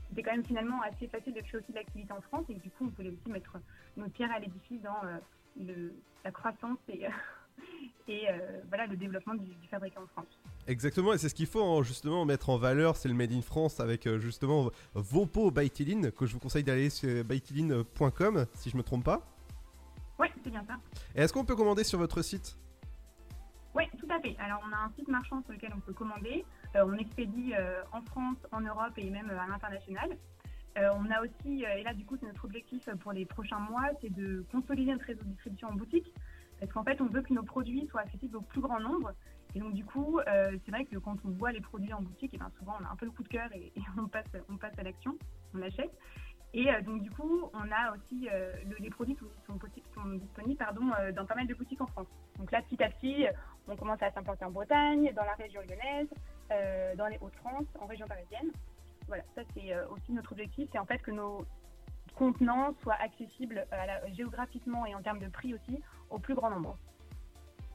c'était 0.08 0.22
quand 0.22 0.32
même 0.32 0.44
finalement 0.44 0.82
assez 0.82 1.06
facile 1.06 1.34
de 1.34 1.40
créer 1.40 1.60
aussi 1.60 1.70
de 1.70 1.76
l'activité 1.76 2.12
en 2.12 2.20
France 2.20 2.44
et 2.48 2.54
du 2.54 2.68
coup 2.70 2.86
on 2.86 2.88
voulait 2.88 3.10
aussi 3.10 3.30
mettre 3.30 3.56
notre 3.96 4.12
pierre 4.12 4.32
à 4.32 4.40
l'édifice 4.40 4.82
dans 4.82 5.00
le, 5.56 5.94
la 6.24 6.32
croissance 6.32 6.78
et, 6.88 7.06
et 8.08 8.28
euh, 8.28 8.60
voilà 8.68 8.86
le 8.86 8.96
développement 8.96 9.34
du, 9.34 9.54
du 9.54 9.68
fabricant 9.68 10.02
en 10.02 10.06
France. 10.08 10.38
Exactement, 10.66 11.12
et 11.12 11.18
c'est 11.18 11.28
ce 11.28 11.34
qu'il 11.34 11.46
faut 11.46 11.62
hein, 11.62 11.82
justement 11.82 12.24
mettre 12.24 12.50
en 12.50 12.56
valeur, 12.56 12.96
c'est 12.96 13.08
le 13.08 13.14
Made 13.14 13.32
in 13.32 13.42
France 13.42 13.80
avec 13.80 14.06
euh, 14.06 14.18
justement 14.18 14.70
vos 14.94 15.26
pots 15.26 15.50
Baitiline, 15.50 16.12
que 16.12 16.26
je 16.26 16.34
vous 16.34 16.40
conseille 16.40 16.64
d'aller 16.64 16.90
sur 16.90 17.24
baitiline.com 17.24 18.46
si 18.54 18.70
je 18.70 18.76
me 18.76 18.82
trompe 18.82 19.04
pas. 19.04 19.26
Oui, 20.18 20.28
c'est 20.44 20.50
bien 20.50 20.64
ça. 20.66 20.76
Et 21.14 21.22
est-ce 21.22 21.32
qu'on 21.32 21.44
peut 21.44 21.56
commander 21.56 21.82
sur 21.82 21.98
votre 21.98 22.22
site? 22.22 22.56
Oui, 23.74 23.84
tout 23.98 24.08
à 24.10 24.20
fait. 24.20 24.36
Alors, 24.38 24.60
on 24.68 24.72
a 24.72 24.78
un 24.78 24.92
site 24.96 25.08
marchand 25.08 25.42
sur 25.42 25.52
lequel 25.52 25.72
on 25.74 25.80
peut 25.80 25.92
commander. 25.92 26.44
Euh, 26.76 26.84
on 26.86 26.94
expédie 26.98 27.54
euh, 27.56 27.82
en 27.92 28.02
France, 28.02 28.36
en 28.52 28.60
Europe 28.60 28.92
et 28.96 29.08
même 29.08 29.30
à 29.30 29.46
l'international. 29.46 30.16
Euh, 30.78 30.88
on 30.96 31.10
a 31.10 31.20
aussi, 31.22 31.64
et 31.64 31.82
là, 31.82 31.94
du 31.94 32.04
coup, 32.04 32.16
c'est 32.20 32.26
notre 32.26 32.44
objectif 32.44 32.88
pour 33.00 33.12
les 33.12 33.24
prochains 33.24 33.58
mois, 33.58 33.88
c'est 34.00 34.10
de 34.10 34.44
consolider 34.52 34.92
notre 34.92 35.06
réseau 35.06 35.22
de 35.24 35.30
distribution 35.30 35.68
en 35.68 35.74
boutique. 35.74 36.12
Parce 36.60 36.72
qu'en 36.72 36.84
fait, 36.84 37.00
on 37.00 37.06
veut 37.06 37.22
que 37.22 37.32
nos 37.32 37.42
produits 37.42 37.86
soient 37.88 38.02
accessibles 38.02 38.36
au 38.36 38.42
plus 38.42 38.60
grand 38.60 38.78
nombre. 38.80 39.12
Et 39.54 39.58
donc, 39.60 39.72
du 39.74 39.84
coup, 39.84 40.20
euh, 40.20 40.56
c'est 40.64 40.70
vrai 40.70 40.84
que 40.84 40.96
quand 40.98 41.16
on 41.24 41.30
voit 41.30 41.50
les 41.52 41.60
produits 41.60 41.92
en 41.92 42.02
boutique, 42.02 42.34
et 42.34 42.38
ben, 42.38 42.50
souvent, 42.58 42.74
on 42.80 42.84
a 42.84 42.90
un 42.90 42.96
peu 42.96 43.06
le 43.06 43.12
coup 43.12 43.22
de 43.24 43.28
cœur 43.28 43.48
et, 43.54 43.72
on, 43.98 44.06
passe, 44.06 44.26
on 44.48 44.56
passe 44.56 44.78
à 44.78 44.82
l'action, 44.82 45.16
on 45.54 45.62
achète. 45.62 45.90
Et 46.52 46.70
euh, 46.70 46.80
donc, 46.82 47.02
du 47.02 47.10
coup, 47.10 47.48
on 47.54 47.70
a 47.72 47.92
aussi 47.96 48.28
euh, 48.30 48.52
le- 48.68 48.76
les 48.78 48.90
produits 48.90 49.16
qui 49.16 49.24
sont, 49.46 49.58
sont 49.94 50.04
disponibles 50.16 50.58
pardon, 50.58 50.82
euh, 51.00 51.10
dans 51.12 51.24
pas 51.26 51.34
mal 51.34 51.46
de 51.46 51.54
boutiques 51.54 51.80
en 51.80 51.86
France. 51.86 52.08
Donc 52.38 52.50
là, 52.52 52.60
petit 52.62 52.82
à 52.82 52.90
petit, 52.90 53.24
on 53.66 53.76
commence 53.76 54.02
à 54.02 54.10
s'implanter 54.12 54.44
en 54.44 54.50
Bretagne, 54.50 55.12
dans 55.14 55.24
la 55.24 55.34
région 55.34 55.60
lyonnaise, 55.62 56.08
dans 56.96 57.06
les 57.06 57.18
Hauts-de-France, 57.20 57.66
en 57.80 57.86
région 57.86 58.06
parisienne. 58.06 58.50
Voilà, 59.06 59.22
ça 59.34 59.42
c'est 59.54 59.72
aussi 59.90 60.12
notre 60.12 60.32
objectif, 60.32 60.68
c'est 60.72 60.78
en 60.78 60.86
fait 60.86 60.98
que 60.98 61.10
nos 61.12 61.44
contenants 62.24 62.74
soient 62.82 62.98
accessibles 63.00 63.66
à 63.70 63.86
la- 63.86 64.12
géographiquement 64.12 64.84
et 64.84 64.94
en 64.94 65.00
termes 65.00 65.20
de 65.20 65.28
prix 65.28 65.54
aussi 65.54 65.80
au 66.10 66.18
plus 66.18 66.34
grand 66.34 66.50
nombre. 66.50 66.76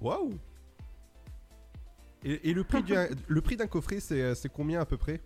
Waouh 0.01 0.33
et, 2.23 2.49
et 2.49 2.53
le 2.53 2.63
prix 2.63 2.83
d'un 3.57 3.67
coffret, 3.67 3.99
c'est 3.99 4.35
c'est 4.35 4.49
combien 4.49 4.79
à 4.81 4.85
peu 4.85 4.97
près? 4.97 5.19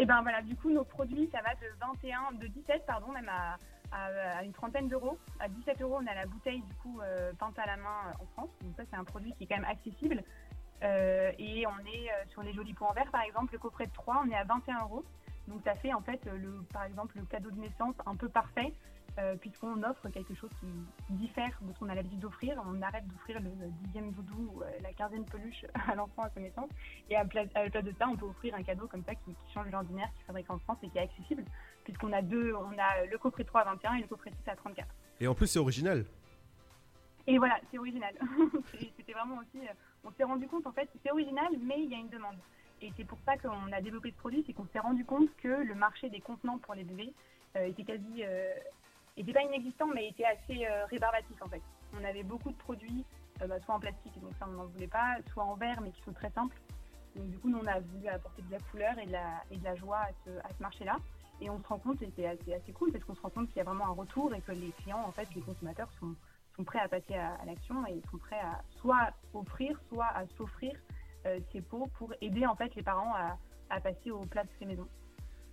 Et 0.00 0.06
ben 0.06 0.22
voilà, 0.22 0.42
du 0.42 0.54
coup, 0.54 0.70
nos 0.70 0.84
produits, 0.84 1.28
ça 1.32 1.40
va 1.42 1.54
de 1.56 1.66
21, 1.80 2.38
de 2.38 2.46
17, 2.46 2.86
pardon, 2.86 3.10
même 3.10 3.28
à, 3.28 3.58
à- 3.90 4.38
à 4.38 4.42
une 4.44 4.52
trentaine 4.52 4.88
d'euros. 4.88 5.18
À 5.40 5.48
17 5.48 5.82
euros, 5.82 5.98
on 6.00 6.06
a 6.06 6.14
la 6.14 6.26
bouteille, 6.26 6.62
du 6.62 6.74
coup, 6.74 7.00
euh, 7.00 7.32
peinte 7.36 7.58
à 7.58 7.66
la 7.66 7.76
main 7.76 7.98
euh, 8.06 8.22
en 8.22 8.26
France. 8.34 8.50
Donc 8.62 8.74
ça, 8.76 8.84
c'est 8.88 8.96
un 8.96 9.02
produit 9.02 9.32
qui 9.36 9.42
est 9.44 9.46
quand 9.48 9.56
même 9.56 9.64
accessible. 9.76 10.22
Euh, 10.84 11.32
et 11.38 11.66
on 11.66 11.78
est 11.84 12.06
euh, 12.12 12.24
sur 12.30 12.42
les 12.44 12.52
jolis 12.52 12.74
pots 12.74 12.84
en 12.84 12.92
verre, 12.92 13.10
par 13.10 13.22
exemple, 13.22 13.52
le 13.54 13.58
coffret 13.58 13.86
de 13.86 13.92
3, 13.92 14.22
on 14.24 14.30
est 14.30 14.36
à 14.36 14.44
21 14.44 14.82
euros. 14.82 15.04
Donc 15.48 15.62
ça 15.64 15.74
fait, 15.74 15.92
en 15.92 16.02
fait, 16.02 16.20
euh, 16.26 16.36
le, 16.36 16.62
par 16.72 16.84
exemple, 16.84 17.16
le 17.16 17.24
cadeau 17.24 17.50
de 17.50 17.58
naissance 17.58 17.94
un 18.06 18.14
peu 18.14 18.28
parfait, 18.28 18.72
euh, 19.18 19.34
puisqu'on 19.36 19.82
offre 19.82 20.08
quelque 20.10 20.34
chose 20.34 20.50
qui 20.60 21.14
diffère 21.14 21.58
de 21.62 21.72
ce 21.72 21.78
qu'on 21.78 21.88
a 21.88 21.94
l'habitude 21.94 22.20
d'offrir. 22.20 22.62
On 22.66 22.80
arrête 22.82 23.06
d'offrir 23.08 23.40
le 23.40 23.50
dixième 23.82 24.12
doudou, 24.12 24.52
ou, 24.54 24.62
euh, 24.62 24.66
la 24.82 24.92
quinzaine 24.92 25.24
peluche 25.24 25.64
à 25.88 25.94
l'enfant 25.94 26.22
à 26.22 26.30
sa 26.30 26.40
naissance. 26.40 26.68
Et 27.08 27.16
à, 27.16 27.24
la 27.24 27.28
place 27.70 27.84
de 27.84 27.92
ça, 27.98 28.06
on 28.08 28.16
peut 28.16 28.26
offrir 28.26 28.54
un 28.54 28.62
cadeau 28.62 28.86
comme 28.86 29.02
ça 29.04 29.14
qui, 29.14 29.32
qui 29.32 29.52
change 29.52 29.70
l'ordinaire, 29.70 30.08
qui 30.14 30.22
est 30.22 30.26
fabriqué 30.26 30.50
en 30.50 30.58
France 30.58 30.78
et 30.82 30.88
qui 30.90 30.98
est 30.98 31.02
accessible, 31.02 31.44
puisqu'on 31.84 32.12
a 32.12 32.20
deux, 32.20 32.54
on 32.54 32.78
a 32.78 33.06
le 33.10 33.18
coffret 33.18 33.44
3 33.44 33.62
à 33.62 33.64
21 33.74 33.94
et 33.94 34.00
le 34.02 34.06
coffret 34.06 34.30
6 34.44 34.50
à 34.50 34.56
34. 34.56 34.86
Et 35.20 35.26
en 35.26 35.34
plus, 35.34 35.46
c'est 35.46 35.58
original. 35.58 36.04
Et 37.26 37.38
voilà, 37.38 37.58
c'est 37.70 37.78
original. 37.78 38.14
C'était 38.96 39.12
vraiment 39.12 39.38
aussi, 39.38 39.66
on 40.04 40.10
s'est 40.12 40.24
rendu 40.24 40.46
compte 40.46 40.66
en 40.66 40.72
fait, 40.72 40.88
c'est 41.02 41.10
original, 41.10 41.48
mais 41.60 41.82
il 41.82 41.90
y 41.90 41.94
a 41.94 41.98
une 41.98 42.08
demande. 42.08 42.36
Et 42.80 42.92
c'est 42.96 43.04
pour 43.04 43.18
ça 43.24 43.36
qu'on 43.36 43.72
a 43.72 43.80
développé 43.80 44.10
ce 44.10 44.16
produit, 44.16 44.44
c'est 44.46 44.52
qu'on 44.52 44.66
s'est 44.72 44.78
rendu 44.78 45.04
compte 45.04 45.28
que 45.38 45.48
le 45.48 45.74
marché 45.74 46.10
des 46.10 46.20
contenants 46.20 46.58
pour 46.58 46.74
les 46.74 46.84
bébés 46.84 47.12
euh, 47.56 47.66
était 47.66 47.84
quasi, 47.84 48.22
euh, 48.22 48.54
était 49.16 49.32
pas 49.32 49.42
inexistant, 49.42 49.88
mais 49.88 50.08
était 50.08 50.24
assez 50.24 50.64
euh, 50.64 50.86
rébarbatif 50.86 51.40
en 51.42 51.48
fait. 51.48 51.62
On 51.98 52.04
avait 52.04 52.22
beaucoup 52.22 52.50
de 52.50 52.56
produits, 52.56 53.04
euh, 53.42 53.46
bah, 53.46 53.58
soit 53.64 53.74
en 53.74 53.80
plastique, 53.80 54.20
donc 54.20 54.30
ça 54.38 54.46
on 54.48 54.52
n'en 54.52 54.66
voulait 54.66 54.86
pas, 54.86 55.16
soit 55.32 55.44
en 55.44 55.54
verre, 55.54 55.80
mais 55.80 55.90
qui 55.90 56.02
sont 56.02 56.12
très 56.12 56.30
simples. 56.30 56.56
Donc 57.16 57.28
du 57.30 57.38
coup, 57.38 57.48
nous 57.48 57.58
on 57.58 57.66
a 57.66 57.80
voulu 57.80 58.06
apporter 58.06 58.42
de 58.42 58.52
la 58.52 58.60
couleur 58.70 58.96
et 58.98 59.06
de 59.06 59.12
la, 59.12 59.42
et 59.50 59.56
de 59.56 59.64
la 59.64 59.74
joie 59.74 59.98
à 59.98 60.10
ce, 60.24 60.62
marché-là. 60.62 60.96
Et 61.40 61.50
on 61.50 61.60
se 61.60 61.66
rend 61.66 61.78
compte, 61.78 62.00
et 62.02 62.12
c'est 62.16 62.26
assez, 62.26 62.54
assez 62.54 62.72
cool, 62.72 62.92
parce 62.92 63.04
qu'on 63.04 63.14
se 63.14 63.20
rend 63.20 63.30
compte 63.30 63.48
qu'il 63.48 63.56
y 63.56 63.60
a 63.60 63.64
vraiment 63.64 63.86
un 63.86 63.92
retour 63.92 64.32
et 64.34 64.40
que 64.40 64.52
les 64.52 64.70
clients, 64.82 65.02
en 65.04 65.12
fait, 65.12 65.28
les 65.34 65.40
consommateurs 65.40 65.90
sont, 65.98 66.14
sont 66.56 66.64
prêts 66.64 66.80
à 66.80 66.88
passer 66.88 67.14
à, 67.14 67.34
à 67.34 67.44
l'action 67.44 67.86
et 67.86 68.00
sont 68.10 68.18
prêts 68.18 68.40
à 68.40 68.62
soit 68.80 69.12
offrir, 69.34 69.80
soit 69.88 70.06
à 70.06 70.26
s'offrir 70.36 70.72
ces 71.52 71.60
pots 71.60 71.88
pour 71.98 72.12
aider 72.20 72.46
en 72.46 72.56
fait 72.56 72.74
les 72.74 72.82
parents 72.82 73.14
à, 73.14 73.38
à 73.70 73.80
passer 73.80 74.10
au 74.10 74.20
plat 74.20 74.44
de 74.44 74.48
ces 74.58 74.64
maisons. 74.66 74.88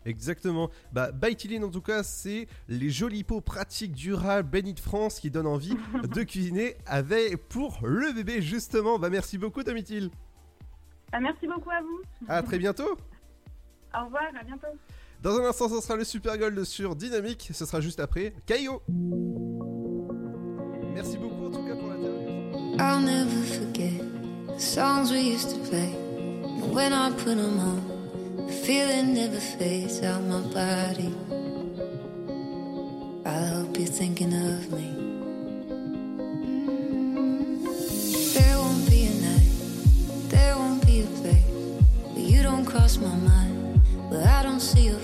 Exactement. 0.06 0.70
Bah, 0.92 1.12
Baitiline 1.12 1.64
en 1.64 1.72
tout 1.72 1.82
cas, 1.82 2.04
c'est 2.04 2.48
les 2.68 2.90
jolis 2.90 3.24
pots 3.24 3.42
pratiques, 3.42 3.94
durables, 3.94 4.48
bénis 4.48 4.74
de 4.76 4.80
France 4.80 5.20
qui 5.20 5.32
donnent 5.32 5.48
envie 5.48 5.76
de 6.04 6.24
cuisiner 6.24 6.76
avec 6.86 7.48
pour 7.48 7.80
le 7.84 8.14
bébé 8.14 8.42
justement. 8.42 9.00
Bah, 9.00 9.10
merci 9.10 9.38
beaucoup 9.38 9.64
Domitil. 9.64 10.12
Ah, 11.12 11.20
merci 11.20 11.48
beaucoup 11.48 11.72
à 11.72 11.82
vous. 11.82 12.02
À 12.28 12.42
très 12.44 12.58
bientôt. 12.58 12.84
Au 14.00 14.06
revoir, 14.06 14.24
à 14.40 14.44
bientôt. 14.44 14.68
Dans 15.22 15.40
un 15.40 15.46
instant, 15.46 15.70
ce 15.70 15.80
sera 15.82 15.96
le 15.96 16.04
Super 16.04 16.38
Gold 16.38 16.64
sur 16.66 16.96
Dynamique. 16.96 17.50
Ce 17.54 17.66
sera 17.66 17.82
juste 17.82 18.00
après 18.00 18.34
Caillot. 18.46 18.82
Merci 20.94 21.18
beaucoup 21.18 21.46
en 21.46 21.52
tout 21.52 21.66
cas 21.66 21.76
pour 21.76 21.88
l'interview. 21.88 22.78
I'll 22.78 23.02
never 23.02 23.44
forget 23.44 24.15
the 24.56 24.62
songs 24.62 25.12
we 25.12 25.20
used 25.20 25.50
to 25.50 25.58
play. 25.70 25.92
And 25.92 26.74
when 26.74 26.94
I 26.94 27.12
put 27.12 27.36
them 27.36 27.60
on, 27.60 28.48
the 28.48 28.54
feeling 28.54 29.14
never 29.14 29.40
fades 29.40 30.02
out 30.02 30.24
my 30.24 30.40
body. 30.54 31.14
I 33.26 33.38
hope 33.54 33.78
you're 33.78 33.88
thinking 33.88 34.34
of 34.34 34.72
me. 34.72 34.88
There 38.34 38.58
won't 38.58 38.90
be 38.90 39.08
a 39.08 39.14
night, 39.28 39.50
there 40.30 40.56
won't 40.56 40.86
be 40.86 41.02
a 41.02 41.08
place 41.20 41.44
where 42.14 42.26
you 42.26 42.42
don't 42.42 42.66
cross 42.66 42.98
my 42.98 43.14
mind, 43.14 43.82
where 44.10 44.26
I 44.26 44.42
don't 44.44 44.62
see 44.62 44.86
your 44.86 44.95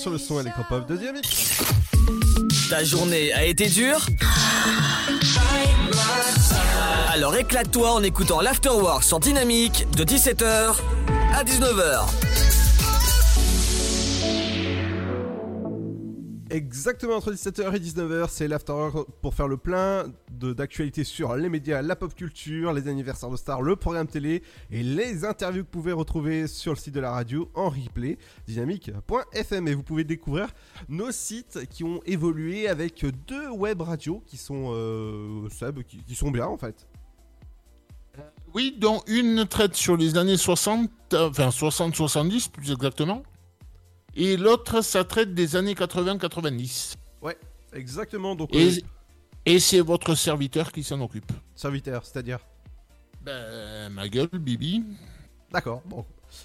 sur 0.00 0.10
le 0.10 0.16
son 0.16 0.40
électropop 0.40 0.86
de 0.86 0.96
Dynamique. 0.96 1.58
Ta 2.70 2.82
journée 2.82 3.34
a 3.34 3.44
été 3.44 3.68
dure 3.68 4.06
Alors 7.12 7.36
éclate-toi 7.36 7.92
en 7.92 8.02
écoutant 8.02 8.40
l'Afterwork 8.40 9.04
sur 9.04 9.20
Dynamique 9.20 9.86
de 9.94 10.04
17h 10.04 10.74
à 11.34 11.44
19h. 11.44 12.19
Exactement 16.80 17.16
entre 17.16 17.30
17h 17.30 17.76
et 17.76 17.78
19h, 17.78 18.28
c'est 18.30 18.48
l'after 18.48 18.88
pour 19.20 19.34
faire 19.34 19.48
le 19.48 19.58
plein 19.58 20.06
d'actualités 20.30 21.04
sur 21.04 21.36
les 21.36 21.50
médias, 21.50 21.82
la 21.82 21.94
pop 21.94 22.14
culture, 22.14 22.72
les 22.72 22.88
anniversaires 22.88 23.28
de 23.28 23.36
stars, 23.36 23.60
le 23.60 23.76
programme 23.76 24.06
télé 24.06 24.42
et 24.70 24.82
les 24.82 25.26
interviews 25.26 25.62
que 25.62 25.66
vous 25.66 25.82
pouvez 25.82 25.92
retrouver 25.92 26.46
sur 26.46 26.72
le 26.72 26.78
site 26.78 26.94
de 26.94 27.00
la 27.00 27.10
radio 27.10 27.50
en 27.54 27.68
replay 27.68 28.16
dynamique.fm 28.46 29.68
et 29.68 29.74
vous 29.74 29.82
pouvez 29.82 30.04
découvrir 30.04 30.48
nos 30.88 31.12
sites 31.12 31.68
qui 31.68 31.84
ont 31.84 32.00
évolué 32.06 32.66
avec 32.66 33.04
deux 33.26 33.50
web 33.50 33.82
radios 33.82 34.22
qui 34.26 34.38
sont 34.38 34.72
euh, 34.72 35.48
qui, 35.86 36.14
sont 36.14 36.30
bien 36.30 36.46
en 36.46 36.56
fait. 36.56 36.88
Oui, 38.54 38.74
dont 38.78 39.02
une 39.06 39.44
traite 39.44 39.74
sur 39.74 39.98
les 39.98 40.16
années 40.16 40.38
60, 40.38 40.90
euh, 41.12 41.28
enfin 41.28 41.50
60-70 41.50 42.50
plus 42.50 42.72
exactement, 42.72 43.22
et 44.14 44.36
l'autre, 44.36 44.80
ça 44.82 45.04
traite 45.04 45.34
des 45.34 45.56
années 45.56 45.74
80-90. 45.74 46.94
Ouais, 47.22 47.38
exactement. 47.72 48.34
Donc 48.34 48.54
Et, 48.54 48.68
euh, 48.68 48.80
et 49.46 49.58
c'est 49.60 49.80
votre 49.80 50.14
serviteur 50.14 50.72
qui 50.72 50.82
s'en 50.82 51.00
occupe. 51.00 51.32
serviteur, 51.54 52.04
c'est-à-dire 52.04 52.38
Ben, 53.22 53.88
ma 53.90 54.08
gueule, 54.08 54.28
Bibi. 54.32 54.84
D'accord, 55.52 55.82
bon. 55.86 56.04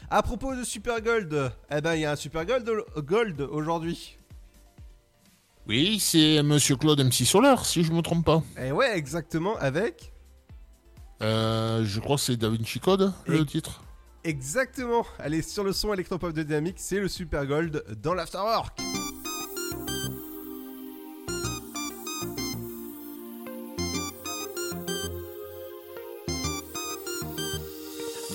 À 0.10 0.24
propos 0.24 0.56
de 0.56 0.64
Super 0.64 1.00
Gold, 1.02 1.52
eh 1.70 1.80
ben 1.82 1.94
il 1.94 2.02
y 2.02 2.06
a 2.06 2.12
un 2.12 2.16
Super 2.16 2.46
Gold, 2.46 2.70
Gold 2.98 3.42
aujourd'hui. 3.42 4.18
Oui, 5.68 6.00
c'est 6.00 6.42
Monsieur 6.44 6.76
Claude 6.76 7.00
MC 7.04 7.26
Solar, 7.26 7.66
si 7.66 7.84
je 7.84 7.92
me 7.92 8.02
trompe 8.02 8.26
pas. 8.26 8.44
Et 8.60 8.72
ouais, 8.72 8.98
exactement, 8.98 9.56
avec 9.58 10.12
Euh, 11.22 11.84
je 11.86 12.00
crois 12.00 12.18
que 12.18 12.22
c'est 12.24 12.36
Da 12.36 12.50
Vinci 12.50 12.80
Code, 12.80 13.14
le 13.26 13.46
titre. 13.46 13.82
Exactement. 14.26 15.06
Allez, 15.20 15.44
sur 15.44 15.64
le 15.64 15.72
son 15.72 15.94
électropop 15.94 16.34
de 16.34 16.42
Dynamique, 16.42 16.78
c'est 16.80 17.00
le 17.00 17.08
Super 17.08 17.46
Gold 17.46 17.84
dans 18.02 18.16
l'Afterwork. 18.16 18.82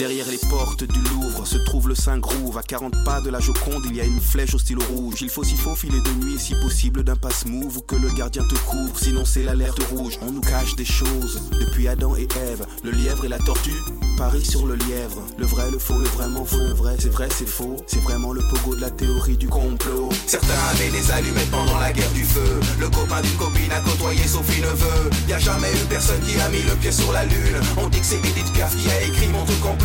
Derrière 0.00 0.30
les 0.30 0.38
portes 0.48 0.84
du 0.84 0.98
Louvre 1.10 1.46
se 1.46 1.58
trouve 1.58 1.86
le 1.86 1.94
Saint-Groove. 1.94 2.56
À 2.56 2.62
40 2.62 3.04
pas 3.04 3.20
de 3.20 3.28
la 3.28 3.38
Joconde, 3.38 3.84
il 3.84 3.96
y 3.96 4.00
a 4.00 4.04
une 4.04 4.18
flèche 4.18 4.54
au 4.54 4.58
stylo 4.58 4.80
rouge. 4.94 5.16
Il 5.20 5.28
faut 5.28 5.44
s'y 5.44 5.56
faufiler 5.56 6.00
de 6.00 6.24
nuit, 6.24 6.38
si 6.38 6.54
possible 6.54 7.04
d'un 7.04 7.16
passe-move 7.16 7.76
ou 7.76 7.80
que 7.82 7.96
le 7.96 8.08
gardien 8.08 8.42
te 8.44 8.54
couvre. 8.60 8.98
Sinon, 8.98 9.26
c'est 9.26 9.42
l'alerte 9.42 9.82
rouge. 9.90 10.18
On 10.22 10.32
nous 10.32 10.40
cache 10.40 10.74
des 10.74 10.86
choses 10.86 11.42
depuis 11.60 11.86
Adam 11.86 12.16
et 12.16 12.26
Ève. 12.50 12.64
Le 12.82 12.92
lièvre 12.92 13.26
et 13.26 13.28
la 13.28 13.38
tortue, 13.40 13.76
Paris 14.16 14.42
sur 14.42 14.66
le 14.66 14.76
lièvre. 14.76 15.22
Le 15.36 15.44
vrai, 15.44 15.70
le 15.70 15.78
faux, 15.78 15.98
le 15.98 16.06
vraiment 16.06 16.46
faux, 16.46 16.56
le 16.56 16.72
vrai, 16.72 16.96
c'est 16.98 17.12
vrai, 17.12 17.28
c'est 17.30 17.48
faux. 17.48 17.76
C'est 17.86 18.02
vraiment 18.02 18.32
le 18.32 18.40
pogo 18.40 18.74
de 18.76 18.80
la 18.80 18.90
théorie 18.90 19.36
du 19.36 19.48
complot. 19.48 20.08
Certains 20.26 20.62
avaient 20.70 20.90
des 20.90 21.10
allumettes 21.10 21.50
pendant 21.50 21.78
la 21.78 21.92
guerre 21.92 22.12
du 22.12 22.24
feu. 22.24 22.60
Le 22.78 22.88
copain 22.88 23.20
d'une 23.20 23.36
copine 23.36 23.70
a 23.70 23.80
côtoyé 23.80 24.26
Sophie 24.26 24.62
Neveu. 24.62 25.10
Y 25.28 25.34
a 25.34 25.38
jamais 25.38 25.70
eu 25.70 25.86
personne 25.90 26.20
qui 26.22 26.40
a 26.40 26.48
mis 26.48 26.62
le 26.62 26.74
pied 26.76 26.90
sur 26.90 27.12
la 27.12 27.26
lune. 27.26 27.60
On 27.76 27.88
dit 27.88 28.00
que 28.00 28.06
c'est 28.06 28.16
Edith 28.16 28.50
Piaf 28.54 28.74
qui 28.76 28.90
a 28.90 29.02
écrit 29.02 29.28
mon 29.28 29.44
truc 29.44 29.62
en 29.66 29.76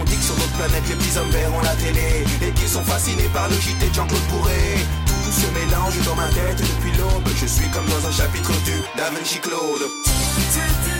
On 0.00 0.04
dit 0.04 0.16
que 0.16 0.22
sur 0.22 0.34
notre 0.34 0.52
planète 0.52 0.82
les 0.88 0.94
petits 0.96 1.18
hommes 1.18 1.30
verts 1.30 1.54
ont 1.54 1.62
la 1.62 1.74
télé 1.76 2.24
et 2.42 2.50
qu'ils 2.52 2.68
sont 2.68 2.84
fascinés 2.84 3.28
par 3.32 3.48
le 3.48 3.56
JT 3.56 3.88
de 3.88 3.94
Jean-Claude 3.94 4.26
Bourré. 4.30 4.78
Tout 5.06 5.32
se 5.32 5.46
mélange 5.58 5.98
dans 6.04 6.16
ma 6.16 6.28
tête 6.28 6.58
depuis 6.58 6.96
l'aube. 6.98 7.28
Je 7.40 7.46
suis 7.46 7.68
comme 7.70 7.86
dans 7.86 8.06
un 8.08 8.12
chapitre 8.12 8.52
du 8.64 8.82
Da 8.96 9.10
Vinci 9.10 9.38
Claude. 9.40 10.93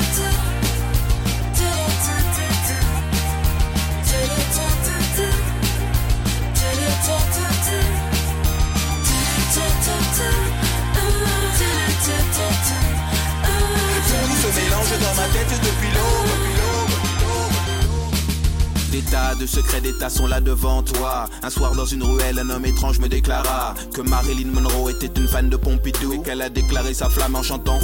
Tas 19.34 19.40
de 19.40 19.46
secrets 19.46 19.80
d'État 19.80 20.10
sont 20.10 20.26
là 20.26 20.40
devant 20.40 20.82
toi. 20.82 21.28
Un 21.42 21.50
soir 21.50 21.74
dans 21.74 21.86
une 21.86 22.02
ruelle, 22.02 22.38
un 22.38 22.50
homme 22.50 22.64
étrange 22.66 22.98
me 22.98 23.08
déclara 23.08 23.74
que 23.92 24.00
Marilyn 24.00 24.48
Monroe 24.52 24.90
était 24.90 25.10
une 25.20 25.28
fan 25.28 25.48
de 25.48 25.56
Pompidou 25.56 26.12
et 26.12 26.18
qu'elle 26.22 26.42
a 26.42 26.48
déclaré 26.48 26.94
sa 26.94 27.08
flamme 27.08 27.34
en 27.36 27.42
chantant 27.42 27.78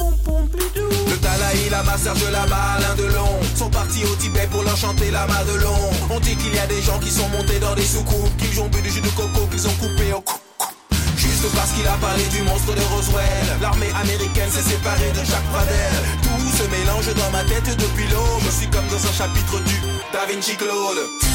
Le 0.54 1.16
Dalai 1.16 1.70
Lama, 1.70 1.96
Serge 1.98 2.30
Lama, 2.30 2.56
Alain 2.76 2.94
Delon 2.96 3.28
sont 3.56 3.70
partis 3.70 4.04
au 4.04 4.14
Tibet 4.16 4.48
pour 4.50 4.62
leur 4.62 4.76
chanter 4.76 5.10
la 5.10 5.26
Madelon. 5.26 5.74
On 6.10 6.20
dit 6.20 6.36
qu'il 6.36 6.54
y 6.54 6.58
a 6.58 6.66
des 6.66 6.82
gens 6.82 6.98
qui 6.98 7.10
sont 7.10 7.28
montés 7.30 7.58
dans 7.58 7.74
des 7.74 7.84
soucoupes, 7.84 8.36
qu'ils 8.38 8.60
ont 8.60 8.68
bu 8.68 8.80
du 8.82 8.90
jus 8.90 9.00
de 9.00 9.08
coco, 9.08 9.46
qu'ils 9.50 9.66
ont 9.66 9.74
coupé 9.74 10.12
au 10.14 10.20
cou- 10.20 10.38
Juste 11.16 11.44
parce 11.54 11.70
qu'il 11.72 11.86
a 11.86 11.96
parlé 12.00 12.24
du 12.32 12.42
monstre 12.42 12.74
de 12.74 12.80
Roswell. 12.94 13.46
L'armée 13.60 13.90
américaine 14.00 14.50
s'est 14.50 14.62
séparée 14.62 15.10
de 15.12 15.24
Jacques 15.24 15.50
Pradel 15.52 15.92
Tout 16.40 16.56
se 16.56 16.62
mélange 16.70 17.14
dans 17.14 17.30
ma 17.32 17.44
tête 17.44 17.76
depuis 17.76 18.08
l'aube. 18.08 18.40
Je 18.46 18.50
suis 18.50 18.66
comme 18.68 18.86
dans 18.88 19.06
un 19.06 19.12
chapitre 19.12 19.60
du 19.60 19.74
Da 20.10 20.24
Vinci 20.26 20.56
Claude 20.56 20.70
Tout 20.70 21.28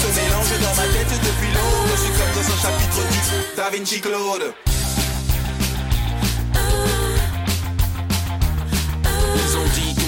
se 0.00 0.08
mélange 0.16 0.52
dans 0.62 0.74
ma 0.76 0.86
tête 0.94 1.12
depuis 1.12 1.52
l'aube. 1.52 1.90
Je 1.92 2.00
suis 2.00 2.12
comme 2.12 2.32
dans 2.34 2.48
un 2.52 2.58
chapitre 2.62 3.00
du 3.10 3.18
Da 3.56 3.68
Vinci 3.70 4.00
Claude 4.00 4.73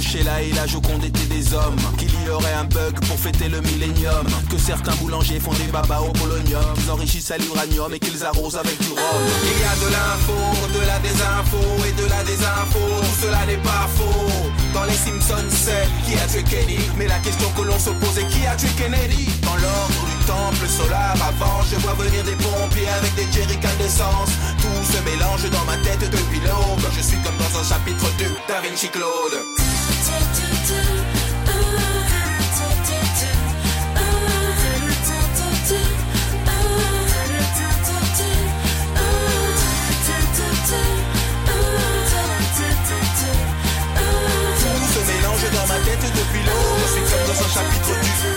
Sheila 0.06 0.40
et 0.42 0.52
la 0.52 0.66
Joconde 0.66 1.04
étaient 1.04 1.26
des 1.26 1.52
hommes. 1.52 1.76
Qu'il 1.98 2.12
y 2.24 2.30
aurait 2.30 2.54
un 2.54 2.64
bug 2.64 2.94
pour 3.06 3.18
fêter 3.18 3.48
le 3.48 3.60
millénium. 3.60 4.26
Que 4.50 4.56
certains 4.56 4.94
boulangers 4.96 5.40
font 5.40 5.52
des 5.54 5.70
babas 5.72 6.00
au 6.00 6.12
polonium. 6.12 6.62
Qu'ils 6.76 6.90
enrichissent 6.90 7.30
à 7.32 7.38
l'uranium 7.38 7.92
et 7.92 7.98
qu'ils 7.98 8.24
arrosent 8.24 8.56
avec 8.56 8.78
du 8.80 8.90
rhum. 8.90 9.22
Il 9.42 9.60
y 9.60 9.64
a 9.64 9.74
de 9.84 9.88
l'info, 9.92 10.78
de 10.78 10.86
la 10.86 10.98
désinfo 11.00 11.58
et 11.88 11.92
de 12.00 12.08
la 12.08 12.22
désinfo. 12.24 12.78
Tout 13.00 13.26
cela 13.26 13.44
n'est 13.46 13.62
pas 13.62 13.88
faux. 13.96 14.52
Dans 14.72 14.84
les 14.84 14.94
Simpsons, 14.94 15.50
c'est 15.50 15.88
qui 16.04 16.14
a 16.18 16.26
tué 16.28 16.42
Kenny? 16.44 16.78
Mais 16.96 17.06
la 17.06 17.18
question 17.18 17.50
que 17.56 17.62
l'on 17.62 17.78
se 17.78 17.90
pose 17.90 18.18
est 18.18 18.26
qui 18.28 18.46
a 18.46 18.54
tué 18.54 18.68
Kennedy? 18.78 19.26
Dans 19.42 19.56
l'ordre 19.56 20.02
du 20.06 20.24
temple 20.24 20.68
solar 20.68 21.16
avant, 21.20 21.62
je 21.70 21.76
vois 21.76 21.94
venir 21.94 22.22
des 22.24 22.36
pompiers 22.36 22.88
avec 22.88 23.14
des 23.16 23.26
jerrycans 23.32 23.76
d'essence. 23.78 24.30
Tout 24.62 24.82
se 24.92 25.02
mélange 25.02 25.50
dans 25.50 25.64
ma 25.64 25.76
tête 25.78 26.04
depuis 26.10 26.40
l'aube. 26.40 26.84
Je 26.96 27.02
suis 27.02 27.18
comme 27.24 27.36
dans 27.38 27.58
un 27.58 27.64
chapitre 27.64 28.06
de 28.18 28.26
Da 28.46 28.60
Vinci 28.60 28.88
Claude. 28.88 29.42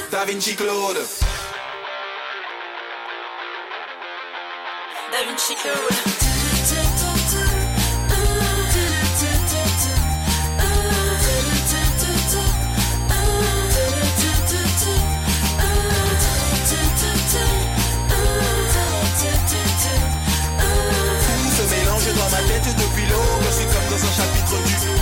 Da 0.10 0.26
Vinci 0.26 0.56
Claude. 0.56 1.08
Da 5.12 5.24
Vinci 5.26 5.56
Code. 5.62 7.09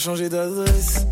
Changé 0.00 0.30
d'adresse. 0.30 1.06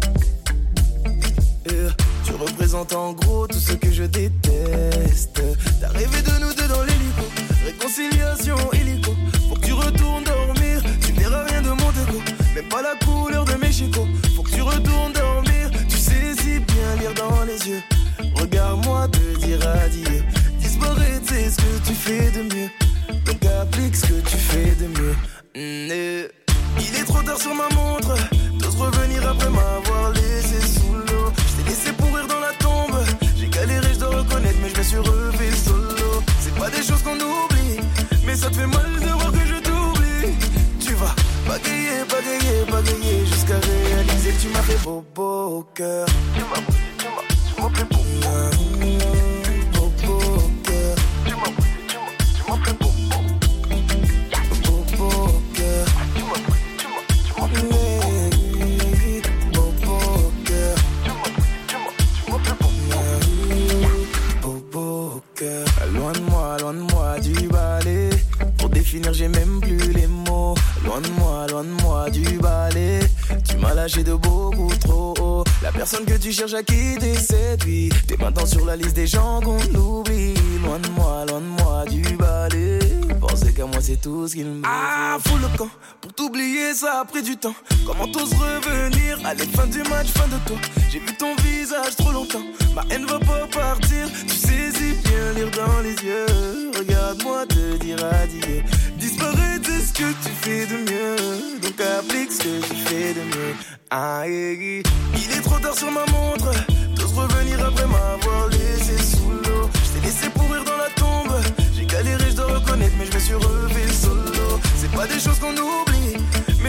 Cœur. 45.78 46.06
La 78.68 78.76
liste 78.76 78.96
des 78.96 79.06
gens 79.06 79.40
qu'on 79.40 79.56
oublie. 79.74 80.34
Loin 80.62 80.78
de 80.78 80.88
moi, 80.90 81.24
loin 81.26 81.40
de 81.40 81.62
moi 81.62 81.84
du 81.88 82.02
balai. 82.16 82.78
Penser 83.18 83.52
qu'à 83.54 83.64
moi, 83.64 83.78
c'est 83.80 83.98
tout 84.00 84.28
ce 84.28 84.34
qu'il 84.34 84.44
me 84.44 84.62
Ah, 84.64 85.16
fous 85.24 85.38
le 85.38 85.48
camp. 85.56 85.70
Pour 86.02 86.12
t'oublier, 86.12 86.74
ça 86.74 87.00
a 87.00 87.04
pris 87.06 87.22
du 87.22 87.36
temps. 87.38 87.54
Comment 87.86 88.06
t'oses 88.08 88.34
revenir 88.34 89.18
Allez, 89.24 89.46
fin 89.56 89.66
du 89.66 89.78
match, 89.88 90.08
fin 90.08 90.28
de 90.28 90.36
toi? 90.46 90.58
J'ai 90.90 90.98
vu 90.98 91.16
ton 91.18 91.34
visage 91.36 91.96
trop 91.96 92.12
longtemps. 92.12 92.44
Ma 92.74 92.82
haine 92.90 93.06
va 93.06 93.18
pas 93.18 93.46
partir. 93.50 94.06
Tu 94.26 94.34
sais 94.34 94.70
si 94.74 94.92
bien 95.02 95.32
lire 95.34 95.50
dans 95.50 95.80
les 95.80 95.96
yeux. 96.04 96.70
Regarde-moi 96.78 97.46
te 97.46 97.76
dire 97.78 97.98
adieu. 98.04 98.62
Disparaître, 98.98 99.64
c'est 99.64 99.80
ce 99.80 99.92
que 99.94 100.08
tu 100.22 100.30
fais 100.42 100.66
de 100.66 100.76
mieux. 100.90 101.60
Donc 101.62 101.80
applique 101.80 102.32
ce 102.32 102.42
que 102.42 102.66
tu 102.68 102.74
fais 102.84 103.14
de 103.14 103.20
mieux. 103.20 103.54
Ah, 103.90 104.24
il 104.28 104.82
est 105.32 105.40
trop 105.42 105.58
tard 105.58 105.74
sur 105.74 105.90
ma 105.90 106.04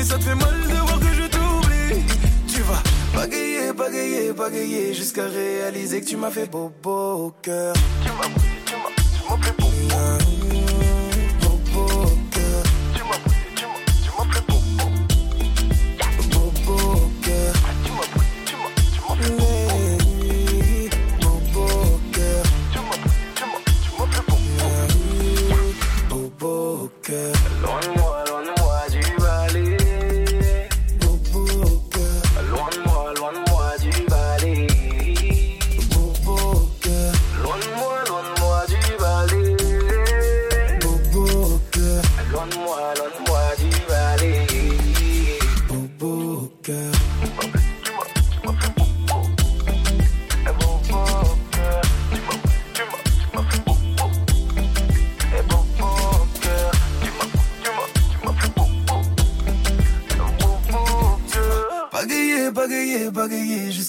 ça 0.09 0.17
te 0.17 0.23
fait 0.23 0.35
mal 0.35 0.55
de 0.67 0.79
voir 0.87 0.99
que 0.99 1.13
je 1.13 1.27
t'oublie. 1.27 2.03
Tu 2.47 2.61
vas 2.63 2.81
bagayer, 3.13 3.73
bagayer, 3.73 4.33
bagayer 4.33 4.93
jusqu'à 4.93 5.27
réaliser 5.27 6.01
que 6.01 6.07
tu 6.07 6.17
m'as 6.17 6.31
fait 6.31 6.49
beau, 6.49 6.71
beau 6.81 7.27
au 7.27 7.33
cœur. 7.43 7.75
Tu 8.03 8.09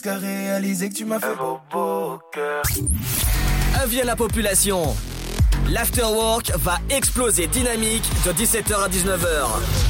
jusqu'à 0.02 0.16
réaliser 0.16 0.88
que 0.88 0.94
tu 0.94 1.04
m'as 1.04 1.18
fait 1.20 1.34
beau, 1.36 1.58
beau 1.70 2.14
au 2.14 2.20
cœur. 2.32 2.62
Avis 3.82 4.00
à 4.00 4.04
la 4.04 4.16
population. 4.16 4.96
L'afterwork 5.68 6.52
va 6.56 6.78
exploser 6.88 7.46
dynamique 7.48 8.08
de 8.24 8.32
17h 8.32 8.82
à 8.82 8.88
19h. 8.88 9.89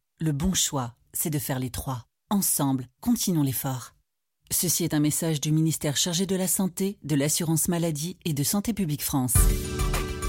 Le 0.23 0.33
bon 0.33 0.53
choix, 0.53 0.93
c'est 1.13 1.31
de 1.31 1.39
faire 1.39 1.57
les 1.57 1.71
trois. 1.71 2.05
Ensemble, 2.29 2.87
continuons 2.99 3.41
l'effort. 3.41 3.95
Ceci 4.51 4.83
est 4.83 4.93
un 4.93 4.99
message 4.99 5.41
du 5.41 5.51
ministère 5.51 5.97
chargé 5.97 6.27
de 6.27 6.35
la 6.35 6.47
Santé, 6.47 6.99
de 7.03 7.15
l'Assurance 7.15 7.67
Maladie 7.67 8.17
et 8.23 8.33
de 8.33 8.43
Santé 8.43 8.71
Publique 8.71 9.01
France. 9.01 9.33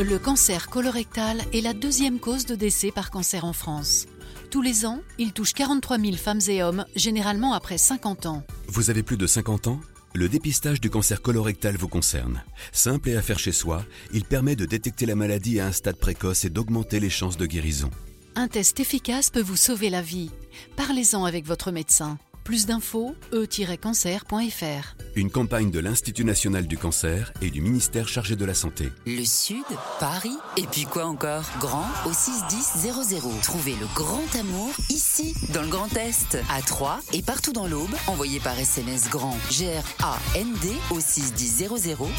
Le 0.00 0.18
cancer 0.18 0.70
colorectal 0.70 1.42
est 1.52 1.60
la 1.60 1.74
deuxième 1.74 2.20
cause 2.20 2.46
de 2.46 2.54
décès 2.54 2.90
par 2.90 3.10
cancer 3.10 3.44
en 3.44 3.52
France. 3.52 4.06
Tous 4.50 4.62
les 4.62 4.86
ans, 4.86 5.02
il 5.18 5.34
touche 5.34 5.52
43 5.52 5.98
000 5.98 6.12
femmes 6.14 6.40
et 6.48 6.62
hommes, 6.62 6.86
généralement 6.96 7.52
après 7.52 7.76
50 7.76 8.24
ans. 8.24 8.42
Vous 8.68 8.88
avez 8.88 9.02
plus 9.02 9.18
de 9.18 9.26
50 9.26 9.66
ans? 9.66 9.80
Le 10.14 10.30
dépistage 10.30 10.80
du 10.80 10.88
cancer 10.88 11.20
colorectal 11.20 11.76
vous 11.76 11.88
concerne. 11.88 12.42
Simple 12.72 13.10
et 13.10 13.16
à 13.16 13.20
faire 13.20 13.38
chez 13.38 13.52
soi, 13.52 13.84
il 14.14 14.24
permet 14.24 14.56
de 14.56 14.64
détecter 14.64 15.04
la 15.04 15.16
maladie 15.16 15.60
à 15.60 15.66
un 15.66 15.72
stade 15.72 15.96
précoce 15.96 16.46
et 16.46 16.50
d'augmenter 16.50 16.98
les 16.98 17.10
chances 17.10 17.36
de 17.36 17.44
guérison. 17.44 17.90
Un 18.34 18.48
test 18.48 18.80
efficace 18.80 19.28
peut 19.28 19.42
vous 19.42 19.56
sauver 19.56 19.90
la 19.90 20.00
vie. 20.00 20.30
Parlez-en 20.76 21.26
avec 21.26 21.44
votre 21.46 21.70
médecin. 21.70 22.16
Plus 22.44 22.66
d'infos, 22.66 23.14
e-cancer.fr. 23.32 24.96
Une 25.14 25.30
campagne 25.30 25.70
de 25.70 25.78
l'Institut 25.78 26.24
national 26.24 26.66
du 26.66 26.76
cancer 26.76 27.32
et 27.40 27.50
du 27.50 27.60
ministère 27.60 28.08
chargé 28.08 28.34
de 28.34 28.44
la 28.44 28.54
santé. 28.54 28.90
Le 29.06 29.24
Sud, 29.24 29.62
Paris, 30.00 30.36
et 30.56 30.66
puis 30.66 30.84
quoi 30.84 31.04
encore? 31.06 31.44
Grand 31.60 31.86
au 32.04 32.12
61000. 32.12 33.40
Trouvez 33.42 33.76
le 33.76 33.86
grand 33.94 34.24
amour 34.38 34.70
ici, 34.90 35.34
dans 35.52 35.62
le 35.62 35.68
Grand 35.68 35.94
Est, 35.96 36.36
à 36.50 36.62
Troyes 36.62 37.00
et 37.12 37.22
partout 37.22 37.52
dans 37.52 37.68
l'Aube. 37.68 37.94
Envoyez 38.08 38.40
par 38.40 38.58
SMS 38.58 39.08
grand 39.08 39.36
G-R-A-N-D 39.50 40.72
au 40.90 40.98
61000 41.00 41.68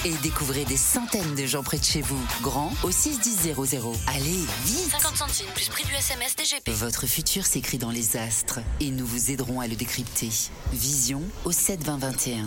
et 0.05 0.13
découvrez 0.21 0.63
des 0.65 0.77
centaines 0.77 1.35
de 1.35 1.45
gens 1.45 1.63
près 1.63 1.79
de 1.79 1.83
chez 1.83 2.01
vous. 2.01 2.21
Grand 2.41 2.71
au 2.83 2.91
61000. 2.91 3.55
Allez, 4.07 4.45
vite 4.65 4.91
50 4.91 5.17
centimes 5.17 5.51
plus 5.53 5.67
prix 5.67 5.83
du 5.83 5.93
SMS 5.93 6.35
DGP. 6.37 6.69
Votre 6.69 7.07
futur 7.07 7.45
s'écrit 7.45 7.77
dans 7.77 7.91
les 7.91 8.15
astres 8.15 8.59
et 8.79 8.89
nous 8.89 9.05
vous 9.05 9.29
aiderons 9.31 9.59
à 9.59 9.67
le 9.67 9.75
décrypter. 9.75 10.12
Vision 10.71 11.21
au 11.43 11.51
72021. 11.51 12.45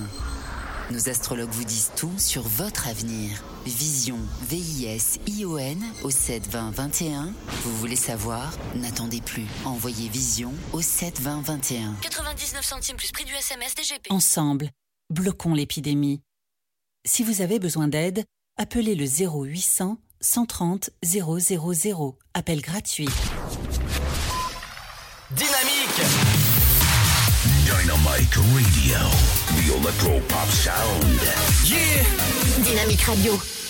Nos 0.92 1.08
astrologues 1.08 1.50
vous 1.50 1.64
disent 1.64 1.90
tout 1.96 2.12
sur 2.16 2.42
votre 2.42 2.86
avenir. 2.86 3.42
Vision, 3.64 4.18
V-I-S-I-O-N 4.42 5.84
au 6.04 6.10
72021. 6.10 7.32
Vous 7.64 7.76
voulez 7.78 7.96
savoir? 7.96 8.52
N'attendez 8.76 9.20
plus. 9.20 9.46
Envoyez 9.64 10.08
Vision 10.08 10.52
au 10.72 10.80
72021. 10.80 11.96
99 12.02 12.64
centimes 12.64 12.96
plus 12.96 13.10
prix 13.10 13.24
du 13.24 13.34
SMS 13.34 13.74
DGP. 13.74 14.10
Ensemble, 14.10 14.70
bloquons 15.10 15.54
l'épidémie. 15.54 16.20
Si 17.04 17.24
vous 17.24 17.40
avez 17.40 17.58
besoin 17.58 17.88
d'aide, 17.88 18.24
appelez 18.56 18.94
le 18.94 19.06
0800 19.06 19.98
130 20.20 20.90
000. 21.02 22.16
Appel 22.32 22.60
gratuit. 22.60 23.08
Dynamique 25.32 26.45
Dynamite 28.16 28.36
Radio. 28.56 28.96
The 29.56 29.76
Electro 29.76 30.20
Pop 30.28 30.48
Sound. 30.48 31.20
Yeah 31.64 32.02
Dynamique 32.64 33.06
Radio. 33.06 33.65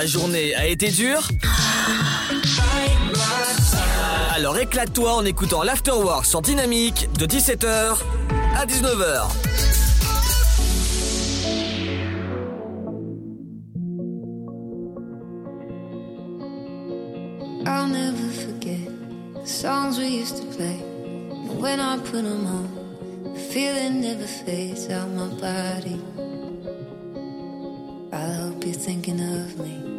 Ta 0.00 0.06
journée 0.06 0.54
a 0.54 0.66
été 0.66 0.88
dure 0.88 1.28
Alors 4.34 4.56
éclate-toi 4.56 5.12
en 5.12 5.26
écoutant 5.26 5.62
l'Afterwork 5.62 6.24
sur 6.24 6.40
Dynamique 6.40 7.10
de 7.18 7.26
17h 7.26 7.98
à 8.56 8.64
19h. 8.64 9.28
I'll 17.66 17.86
never 17.86 18.30
forget 18.32 18.88
the 19.34 19.46
songs 19.46 19.98
we 19.98 20.06
used 20.06 20.38
to 20.38 20.46
play. 20.56 20.80
And 21.30 21.60
when 21.60 21.78
I 21.78 21.98
put 21.98 22.22
them 22.22 22.46
on, 22.46 23.34
the 23.34 23.38
feeling 23.38 24.00
never 24.00 24.26
fades 24.26 24.88
out 24.88 25.10
my 25.10 25.28
body. 25.38 26.00
I 28.14 28.32
hope 28.32 28.64
you're 28.64 28.72
thinking 28.72 29.20
of 29.20 29.58
me. 29.58 29.89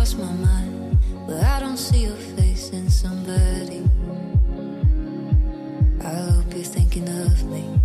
Cross 0.00 0.14
my 0.14 0.32
mind, 0.32 0.98
where 1.26 1.44
I 1.44 1.60
don't 1.60 1.76
see 1.76 2.04
your 2.04 2.16
face 2.34 2.70
in 2.70 2.88
somebody. 2.88 3.82
I 6.02 6.14
hope 6.30 6.54
you're 6.54 6.64
thinking 6.64 7.06
of 7.06 7.44
me. 7.44 7.79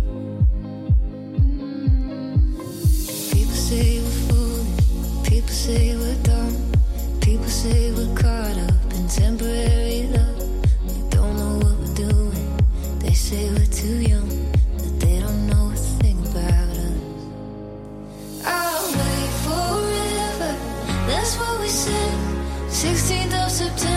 16th 22.68 23.34
of 23.44 23.50
September, 23.50 23.95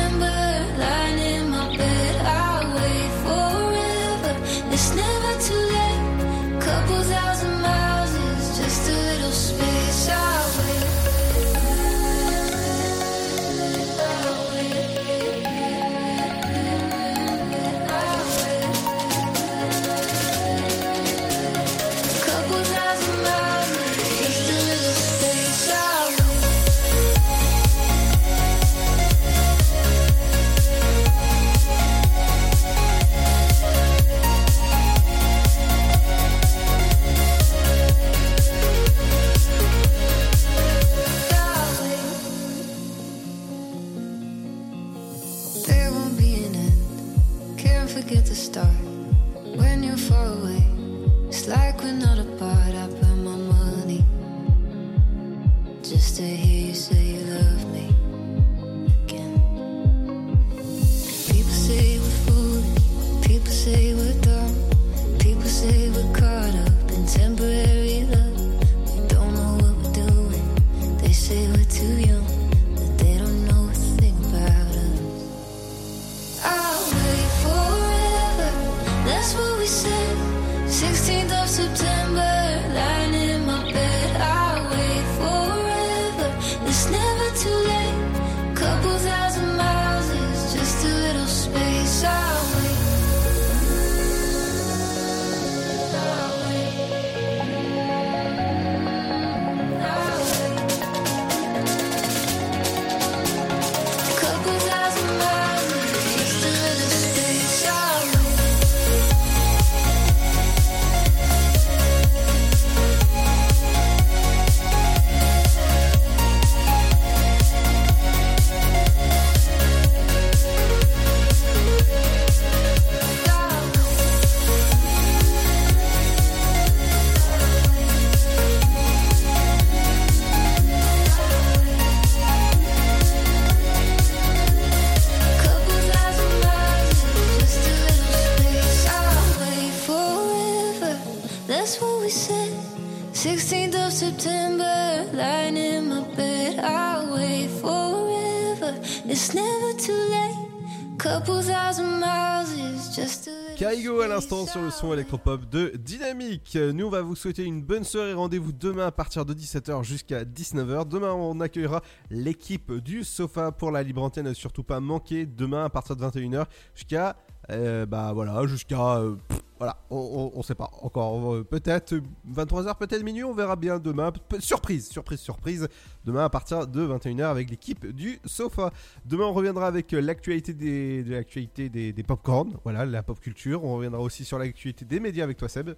sur 154.51 154.61
le 154.63 154.71
son 154.71 154.93
électropop 154.93 155.47
de 155.47 155.73
Dynamique. 155.75 156.57
Nous, 156.73 156.87
on 156.87 156.89
va 156.89 157.03
vous 157.03 157.15
souhaiter 157.15 157.43
une 157.43 157.61
bonne 157.61 157.83
soirée. 157.83 158.13
Rendez-vous 158.13 158.51
demain 158.51 158.87
à 158.87 158.91
partir 158.91 159.23
de 159.23 159.35
17h 159.35 159.83
jusqu'à 159.83 160.23
19h. 160.23 160.87
Demain, 160.87 161.11
on 161.11 161.39
accueillera 161.39 161.83
l'équipe 162.09 162.71
du 162.71 163.03
sofa 163.03 163.51
pour 163.51 163.69
la 163.69 163.83
libre 163.83 164.01
antenne. 164.01 164.33
Surtout 164.33 164.63
pas 164.63 164.79
manquer. 164.79 165.27
Demain 165.27 165.65
à 165.65 165.69
partir 165.69 165.95
de 165.95 166.03
21h 166.03 166.45
jusqu'à. 166.73 167.15
Euh, 167.49 167.85
bah 167.85 168.11
voilà, 168.13 168.45
jusqu'à. 168.47 168.97
euh, 168.97 169.15
voilà, 169.57 169.77
on, 169.89 170.31
on, 170.33 170.39
on 170.39 170.41
sait 170.43 170.55
pas 170.55 170.69
encore. 170.81 171.33
euh, 171.35 171.43
peut-être 171.43 171.95
23h, 172.33 172.77
peut-être 172.77 173.03
minuit. 173.03 173.23
On 173.25 173.33
verra 173.33 173.55
bien 173.57 173.77
demain. 173.77 174.11
Surprise, 174.39 174.87
surprise, 174.89 175.19
surprise. 175.19 175.67
Demain 176.05 176.23
à 176.25 176.29
partir 176.29 176.65
de 176.65 176.87
21h 176.87 177.25
avec 177.25 177.49
l'équipe 177.49 177.85
du 177.87 178.19
sofa. 178.25 178.71
Demain, 179.05 179.25
on 179.25 179.33
reviendra 179.33 179.67
avec 179.67 179.93
euh, 179.93 179.99
l'actualité 180.01 180.53
des, 180.53 181.03
de 181.03 181.11
l'actualité 181.11 181.67
des, 181.69 181.91
des 181.91 182.03
popcorn. 182.03 182.53
Voilà, 182.63 182.85
la 182.85 183.03
pop 183.03 183.19
culture. 183.19 183.65
On 183.65 183.75
reviendra 183.75 183.99
aussi 183.99 184.23
sur 184.23 184.39
l'actualité 184.39 184.85
des 184.85 184.99
médias 185.01 185.25
avec 185.25 185.37
toi, 185.37 185.49
Seb. 185.49 185.71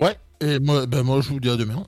Ouais, 0.00 0.16
et 0.40 0.60
moi, 0.60 0.86
ben 0.86 1.02
moi 1.02 1.20
je 1.20 1.28
vous 1.28 1.40
dis 1.40 1.50
à 1.50 1.56
demain. 1.56 1.84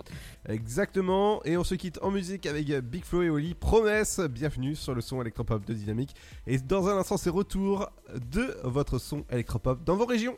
Exactement, 0.48 1.42
et 1.44 1.56
on 1.58 1.64
se 1.64 1.74
quitte 1.74 1.98
en 2.02 2.10
musique 2.10 2.46
avec 2.46 2.66
Big 2.80 3.04
Flo 3.04 3.22
et 3.22 3.30
Oli. 3.30 3.54
Promesse, 3.54 4.20
bienvenue 4.20 4.74
sur 4.74 4.94
le 4.94 5.02
son 5.02 5.20
électropop 5.20 5.64
de 5.66 5.74
Dynamique. 5.74 6.14
Et 6.46 6.58
dans 6.58 6.88
un 6.88 6.96
instant, 6.96 7.18
c'est 7.18 7.30
retour 7.30 7.90
de 8.32 8.56
votre 8.64 8.98
son 8.98 9.24
électropop 9.30 9.84
dans 9.84 9.96
vos 9.96 10.06
régions. 10.06 10.36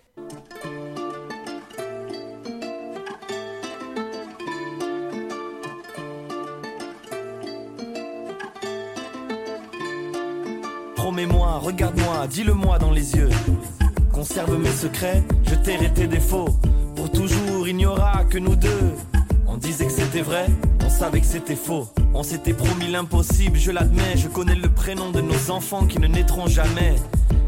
Promets-moi, 10.96 11.58
regarde-moi, 11.58 12.26
dis-le-moi 12.26 12.78
dans 12.78 12.90
les 12.90 13.14
yeux. 13.14 13.30
Conserve 14.12 14.58
mes 14.58 14.70
secrets, 14.70 15.22
je 15.44 15.54
tairai 15.54 15.92
tes 15.94 16.08
défauts. 16.08 16.48
Pour 16.96 17.10
toujours, 17.10 17.68
il 17.68 17.76
n'y 17.76 17.86
aura 17.86 18.24
que 18.24 18.38
nous 18.38 18.56
deux. 18.56 18.91
On 20.84 20.90
savait 20.90 21.20
que 21.20 21.26
c'était 21.26 21.56
faux. 21.56 21.88
On 22.14 22.22
s'était 22.22 22.54
promis 22.54 22.88
l'impossible, 22.88 23.58
je 23.58 23.70
l'admets. 23.70 24.16
Je 24.16 24.28
connais 24.28 24.54
le 24.54 24.68
prénom 24.68 25.10
de 25.10 25.20
nos 25.20 25.50
enfants 25.50 25.86
qui 25.86 25.98
ne 25.98 26.06
naîtront 26.06 26.46
jamais. 26.46 26.96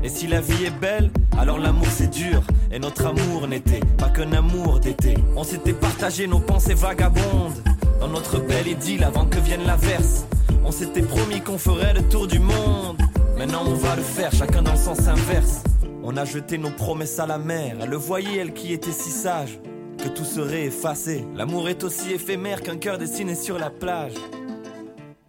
Et 0.02 0.08
si 0.08 0.26
la 0.26 0.40
vie 0.40 0.64
est 0.64 0.80
belle, 0.80 1.10
alors 1.38 1.58
l'amour 1.58 1.86
c'est 1.90 2.10
dur. 2.10 2.42
Et 2.70 2.78
notre 2.78 3.06
amour 3.06 3.48
n'était 3.48 3.80
pas 3.98 4.08
qu'un 4.08 4.32
amour 4.32 4.80
d'été. 4.80 5.14
On 5.36 5.44
s'était 5.44 5.72
partagé 5.72 6.26
nos 6.26 6.40
pensées 6.40 6.74
vagabondes. 6.74 7.62
Dans 8.00 8.08
notre 8.08 8.38
belle 8.38 8.68
idylle 8.68 9.04
avant 9.04 9.24
que 9.24 9.38
vienne 9.38 9.64
l'averse. 9.66 10.26
On 10.64 10.70
s'était 10.70 11.02
promis 11.02 11.40
qu'on 11.40 11.58
ferait 11.58 11.94
le 11.94 12.02
tour 12.02 12.26
du 12.26 12.38
monde. 12.38 12.98
Maintenant 13.38 13.62
on 13.66 13.74
va 13.74 13.96
le 13.96 14.02
faire, 14.02 14.30
chacun 14.32 14.62
dans 14.62 14.72
le 14.72 14.78
sens 14.78 15.06
inverse. 15.08 15.62
On 16.02 16.16
a 16.16 16.24
jeté 16.24 16.58
nos 16.58 16.70
promesses 16.70 17.18
à 17.18 17.26
la 17.26 17.38
mer. 17.38 17.76
Elle 17.80 17.88
le 17.88 17.96
voyait, 17.96 18.36
elle 18.38 18.52
qui 18.52 18.72
était 18.72 18.92
si 18.92 19.10
sage. 19.10 19.58
Que 20.04 20.10
tout 20.10 20.24
serait 20.24 20.66
effacé. 20.66 21.24
L'amour 21.34 21.66
est 21.70 21.82
aussi 21.82 22.12
éphémère 22.12 22.60
qu'un 22.60 22.76
cœur 22.76 22.98
dessiné 22.98 23.34
sur 23.34 23.58
la 23.58 23.70
plage. 23.70 24.12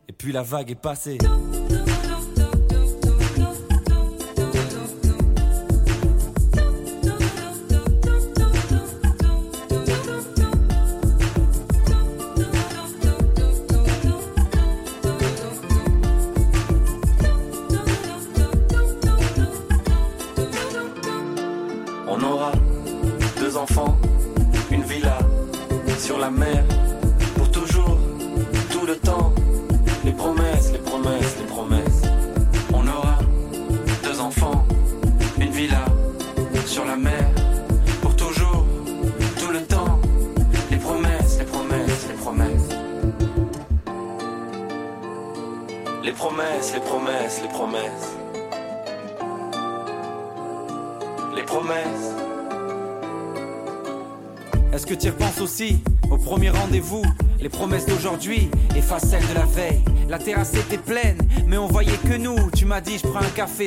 Et 0.09 0.11
puis 0.11 0.33
la 0.33 0.43
vague 0.43 0.69
est 0.69 0.75
passée. 0.75 1.17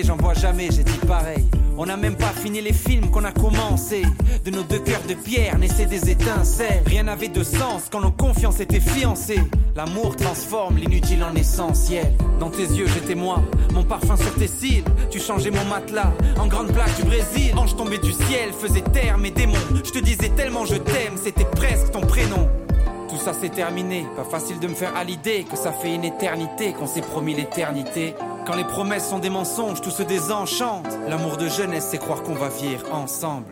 J'en 0.03 0.17
bois 0.17 0.35
jamais, 0.35 0.69
j'ai 0.71 0.85
dit 0.85 0.99
pareil. 1.07 1.45
On 1.77 1.87
n'a 1.87 1.97
même 1.97 2.17
pas 2.17 2.33
fini 2.43 2.61
les 2.61 2.73
films 2.73 3.11
qu'on 3.11 3.25
a 3.25 3.33
commencé. 3.33 4.03
De 4.45 4.51
nos 4.51 4.63
deux 4.63 4.81
cœurs 4.81 5.03
de 5.09 5.15
pierre 5.15 5.59
naissaient 5.59 5.87
des 5.87 6.11
étincelles. 6.11 6.83
Rien 6.87 7.05
n'avait 7.05 7.29
de 7.29 7.43
sens 7.43 7.85
quand 7.91 8.01
nos 8.01 8.11
confiances 8.11 8.61
étaient 8.61 8.81
fiancées. 8.81 9.41
L'amour 9.77 10.17
transforme 10.17 10.77
l'inutile 10.77 11.25
en 11.25 11.35
essentiel. 11.35 12.13
Dans 12.39 12.51
tes 12.51 12.65
yeux, 12.65 12.87
j'étais 12.93 13.15
moi, 13.15 13.43
mon 13.73 13.85
parfum 13.85 14.17
sur 14.17 14.35
tes 14.35 14.49
cils. 14.49 14.85
Tu 15.11 15.21
changeais 15.21 15.51
mon 15.51 15.65
matelas 15.65 16.13
en 16.39 16.49
grande 16.49 16.73
plaque 16.73 16.95
du 16.97 17.05
Brésil. 17.05 17.53
Ange 17.57 17.77
tombé 17.77 17.99
du 17.99 18.13
ciel, 18.13 18.53
faisait 18.53 18.83
taire 18.83 19.17
mes 19.17 19.31
démons. 19.31 19.55
Je 19.85 19.91
te 19.91 20.01
disais 20.01 20.31
tellement 20.31 20.67
je 20.67 20.77
t'aime, 20.77 21.15
c'était 21.23 21.47
presque 21.47 21.93
ton 21.93 22.01
prénom. 22.01 22.49
Tout 23.19 23.25
ça 23.25 23.33
c'est 23.33 23.49
terminé, 23.49 24.07
pas 24.15 24.23
facile 24.23 24.61
de 24.61 24.69
me 24.69 24.75
faire 24.75 24.95
à 24.95 25.03
l'idée 25.03 25.45
que 25.51 25.57
ça 25.57 25.73
fait 25.73 25.93
une 25.93 26.05
éternité 26.05 26.73
qu'on 26.73 26.87
s'est 26.87 27.01
promis 27.01 27.35
l'éternité. 27.35 28.15
Quand 28.47 28.55
les 28.55 28.65
promesses 28.65 29.09
sont 29.09 29.19
des 29.19 29.29
mensonges, 29.29 29.81
tout 29.81 29.91
se 29.91 30.05
désenchante. 30.05 30.87
L'amour 31.09 31.37
de 31.37 31.49
jeunesse, 31.49 31.89
c'est 31.91 31.99
croire 31.99 32.23
qu'on 32.23 32.35
va 32.35 32.49
vivre 32.49 32.87
ensemble. 32.93 33.47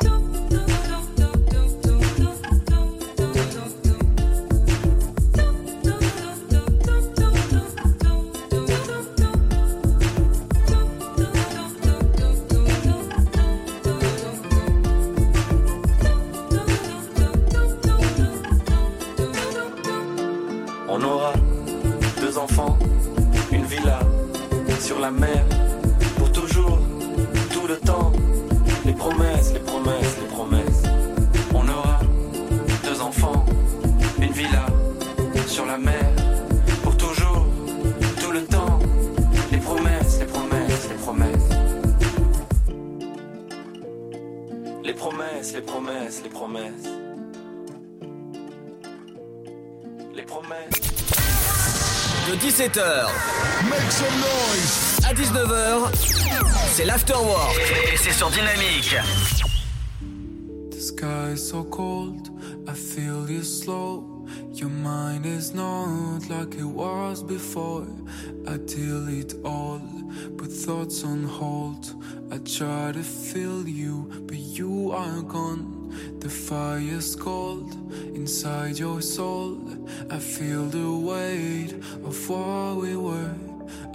Try 72.57 72.91
to 72.91 73.03
feel 73.03 73.69
you, 73.69 74.11
but 74.27 74.39
you 74.39 74.91
are 74.91 75.21
gone. 75.21 75.93
The 76.21 76.31
fire's 76.31 77.15
cold 77.15 77.75
inside 78.15 78.79
your 78.79 79.03
soul. 79.03 79.61
I 80.09 80.19
feel 80.19 80.65
the 80.65 80.91
weight 80.91 81.75
of 82.03 82.31
what 82.31 82.77
we 82.77 82.97
were. 82.97 83.35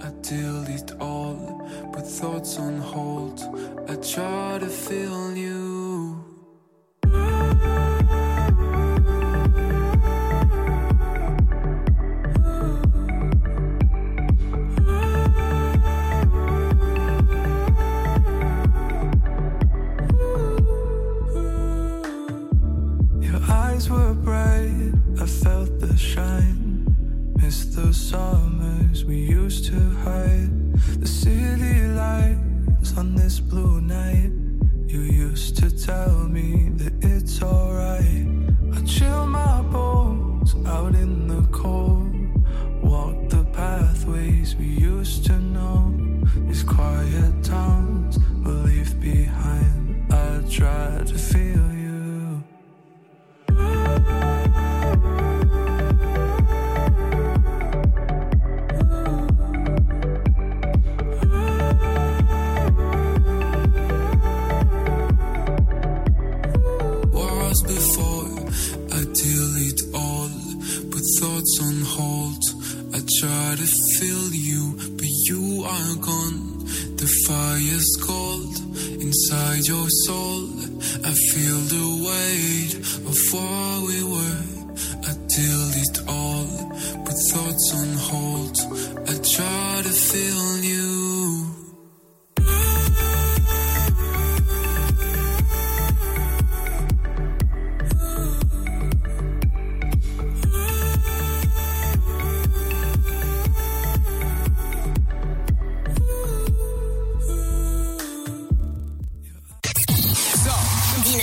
I 0.00 0.12
delete 0.22 0.92
all, 1.00 1.68
put 1.92 2.06
thoughts 2.06 2.56
on 2.60 2.78
hold. 2.78 3.40
I 3.88 3.96
try 3.96 4.58
to 4.60 4.68
feel 4.68 5.36
you. 5.36 5.71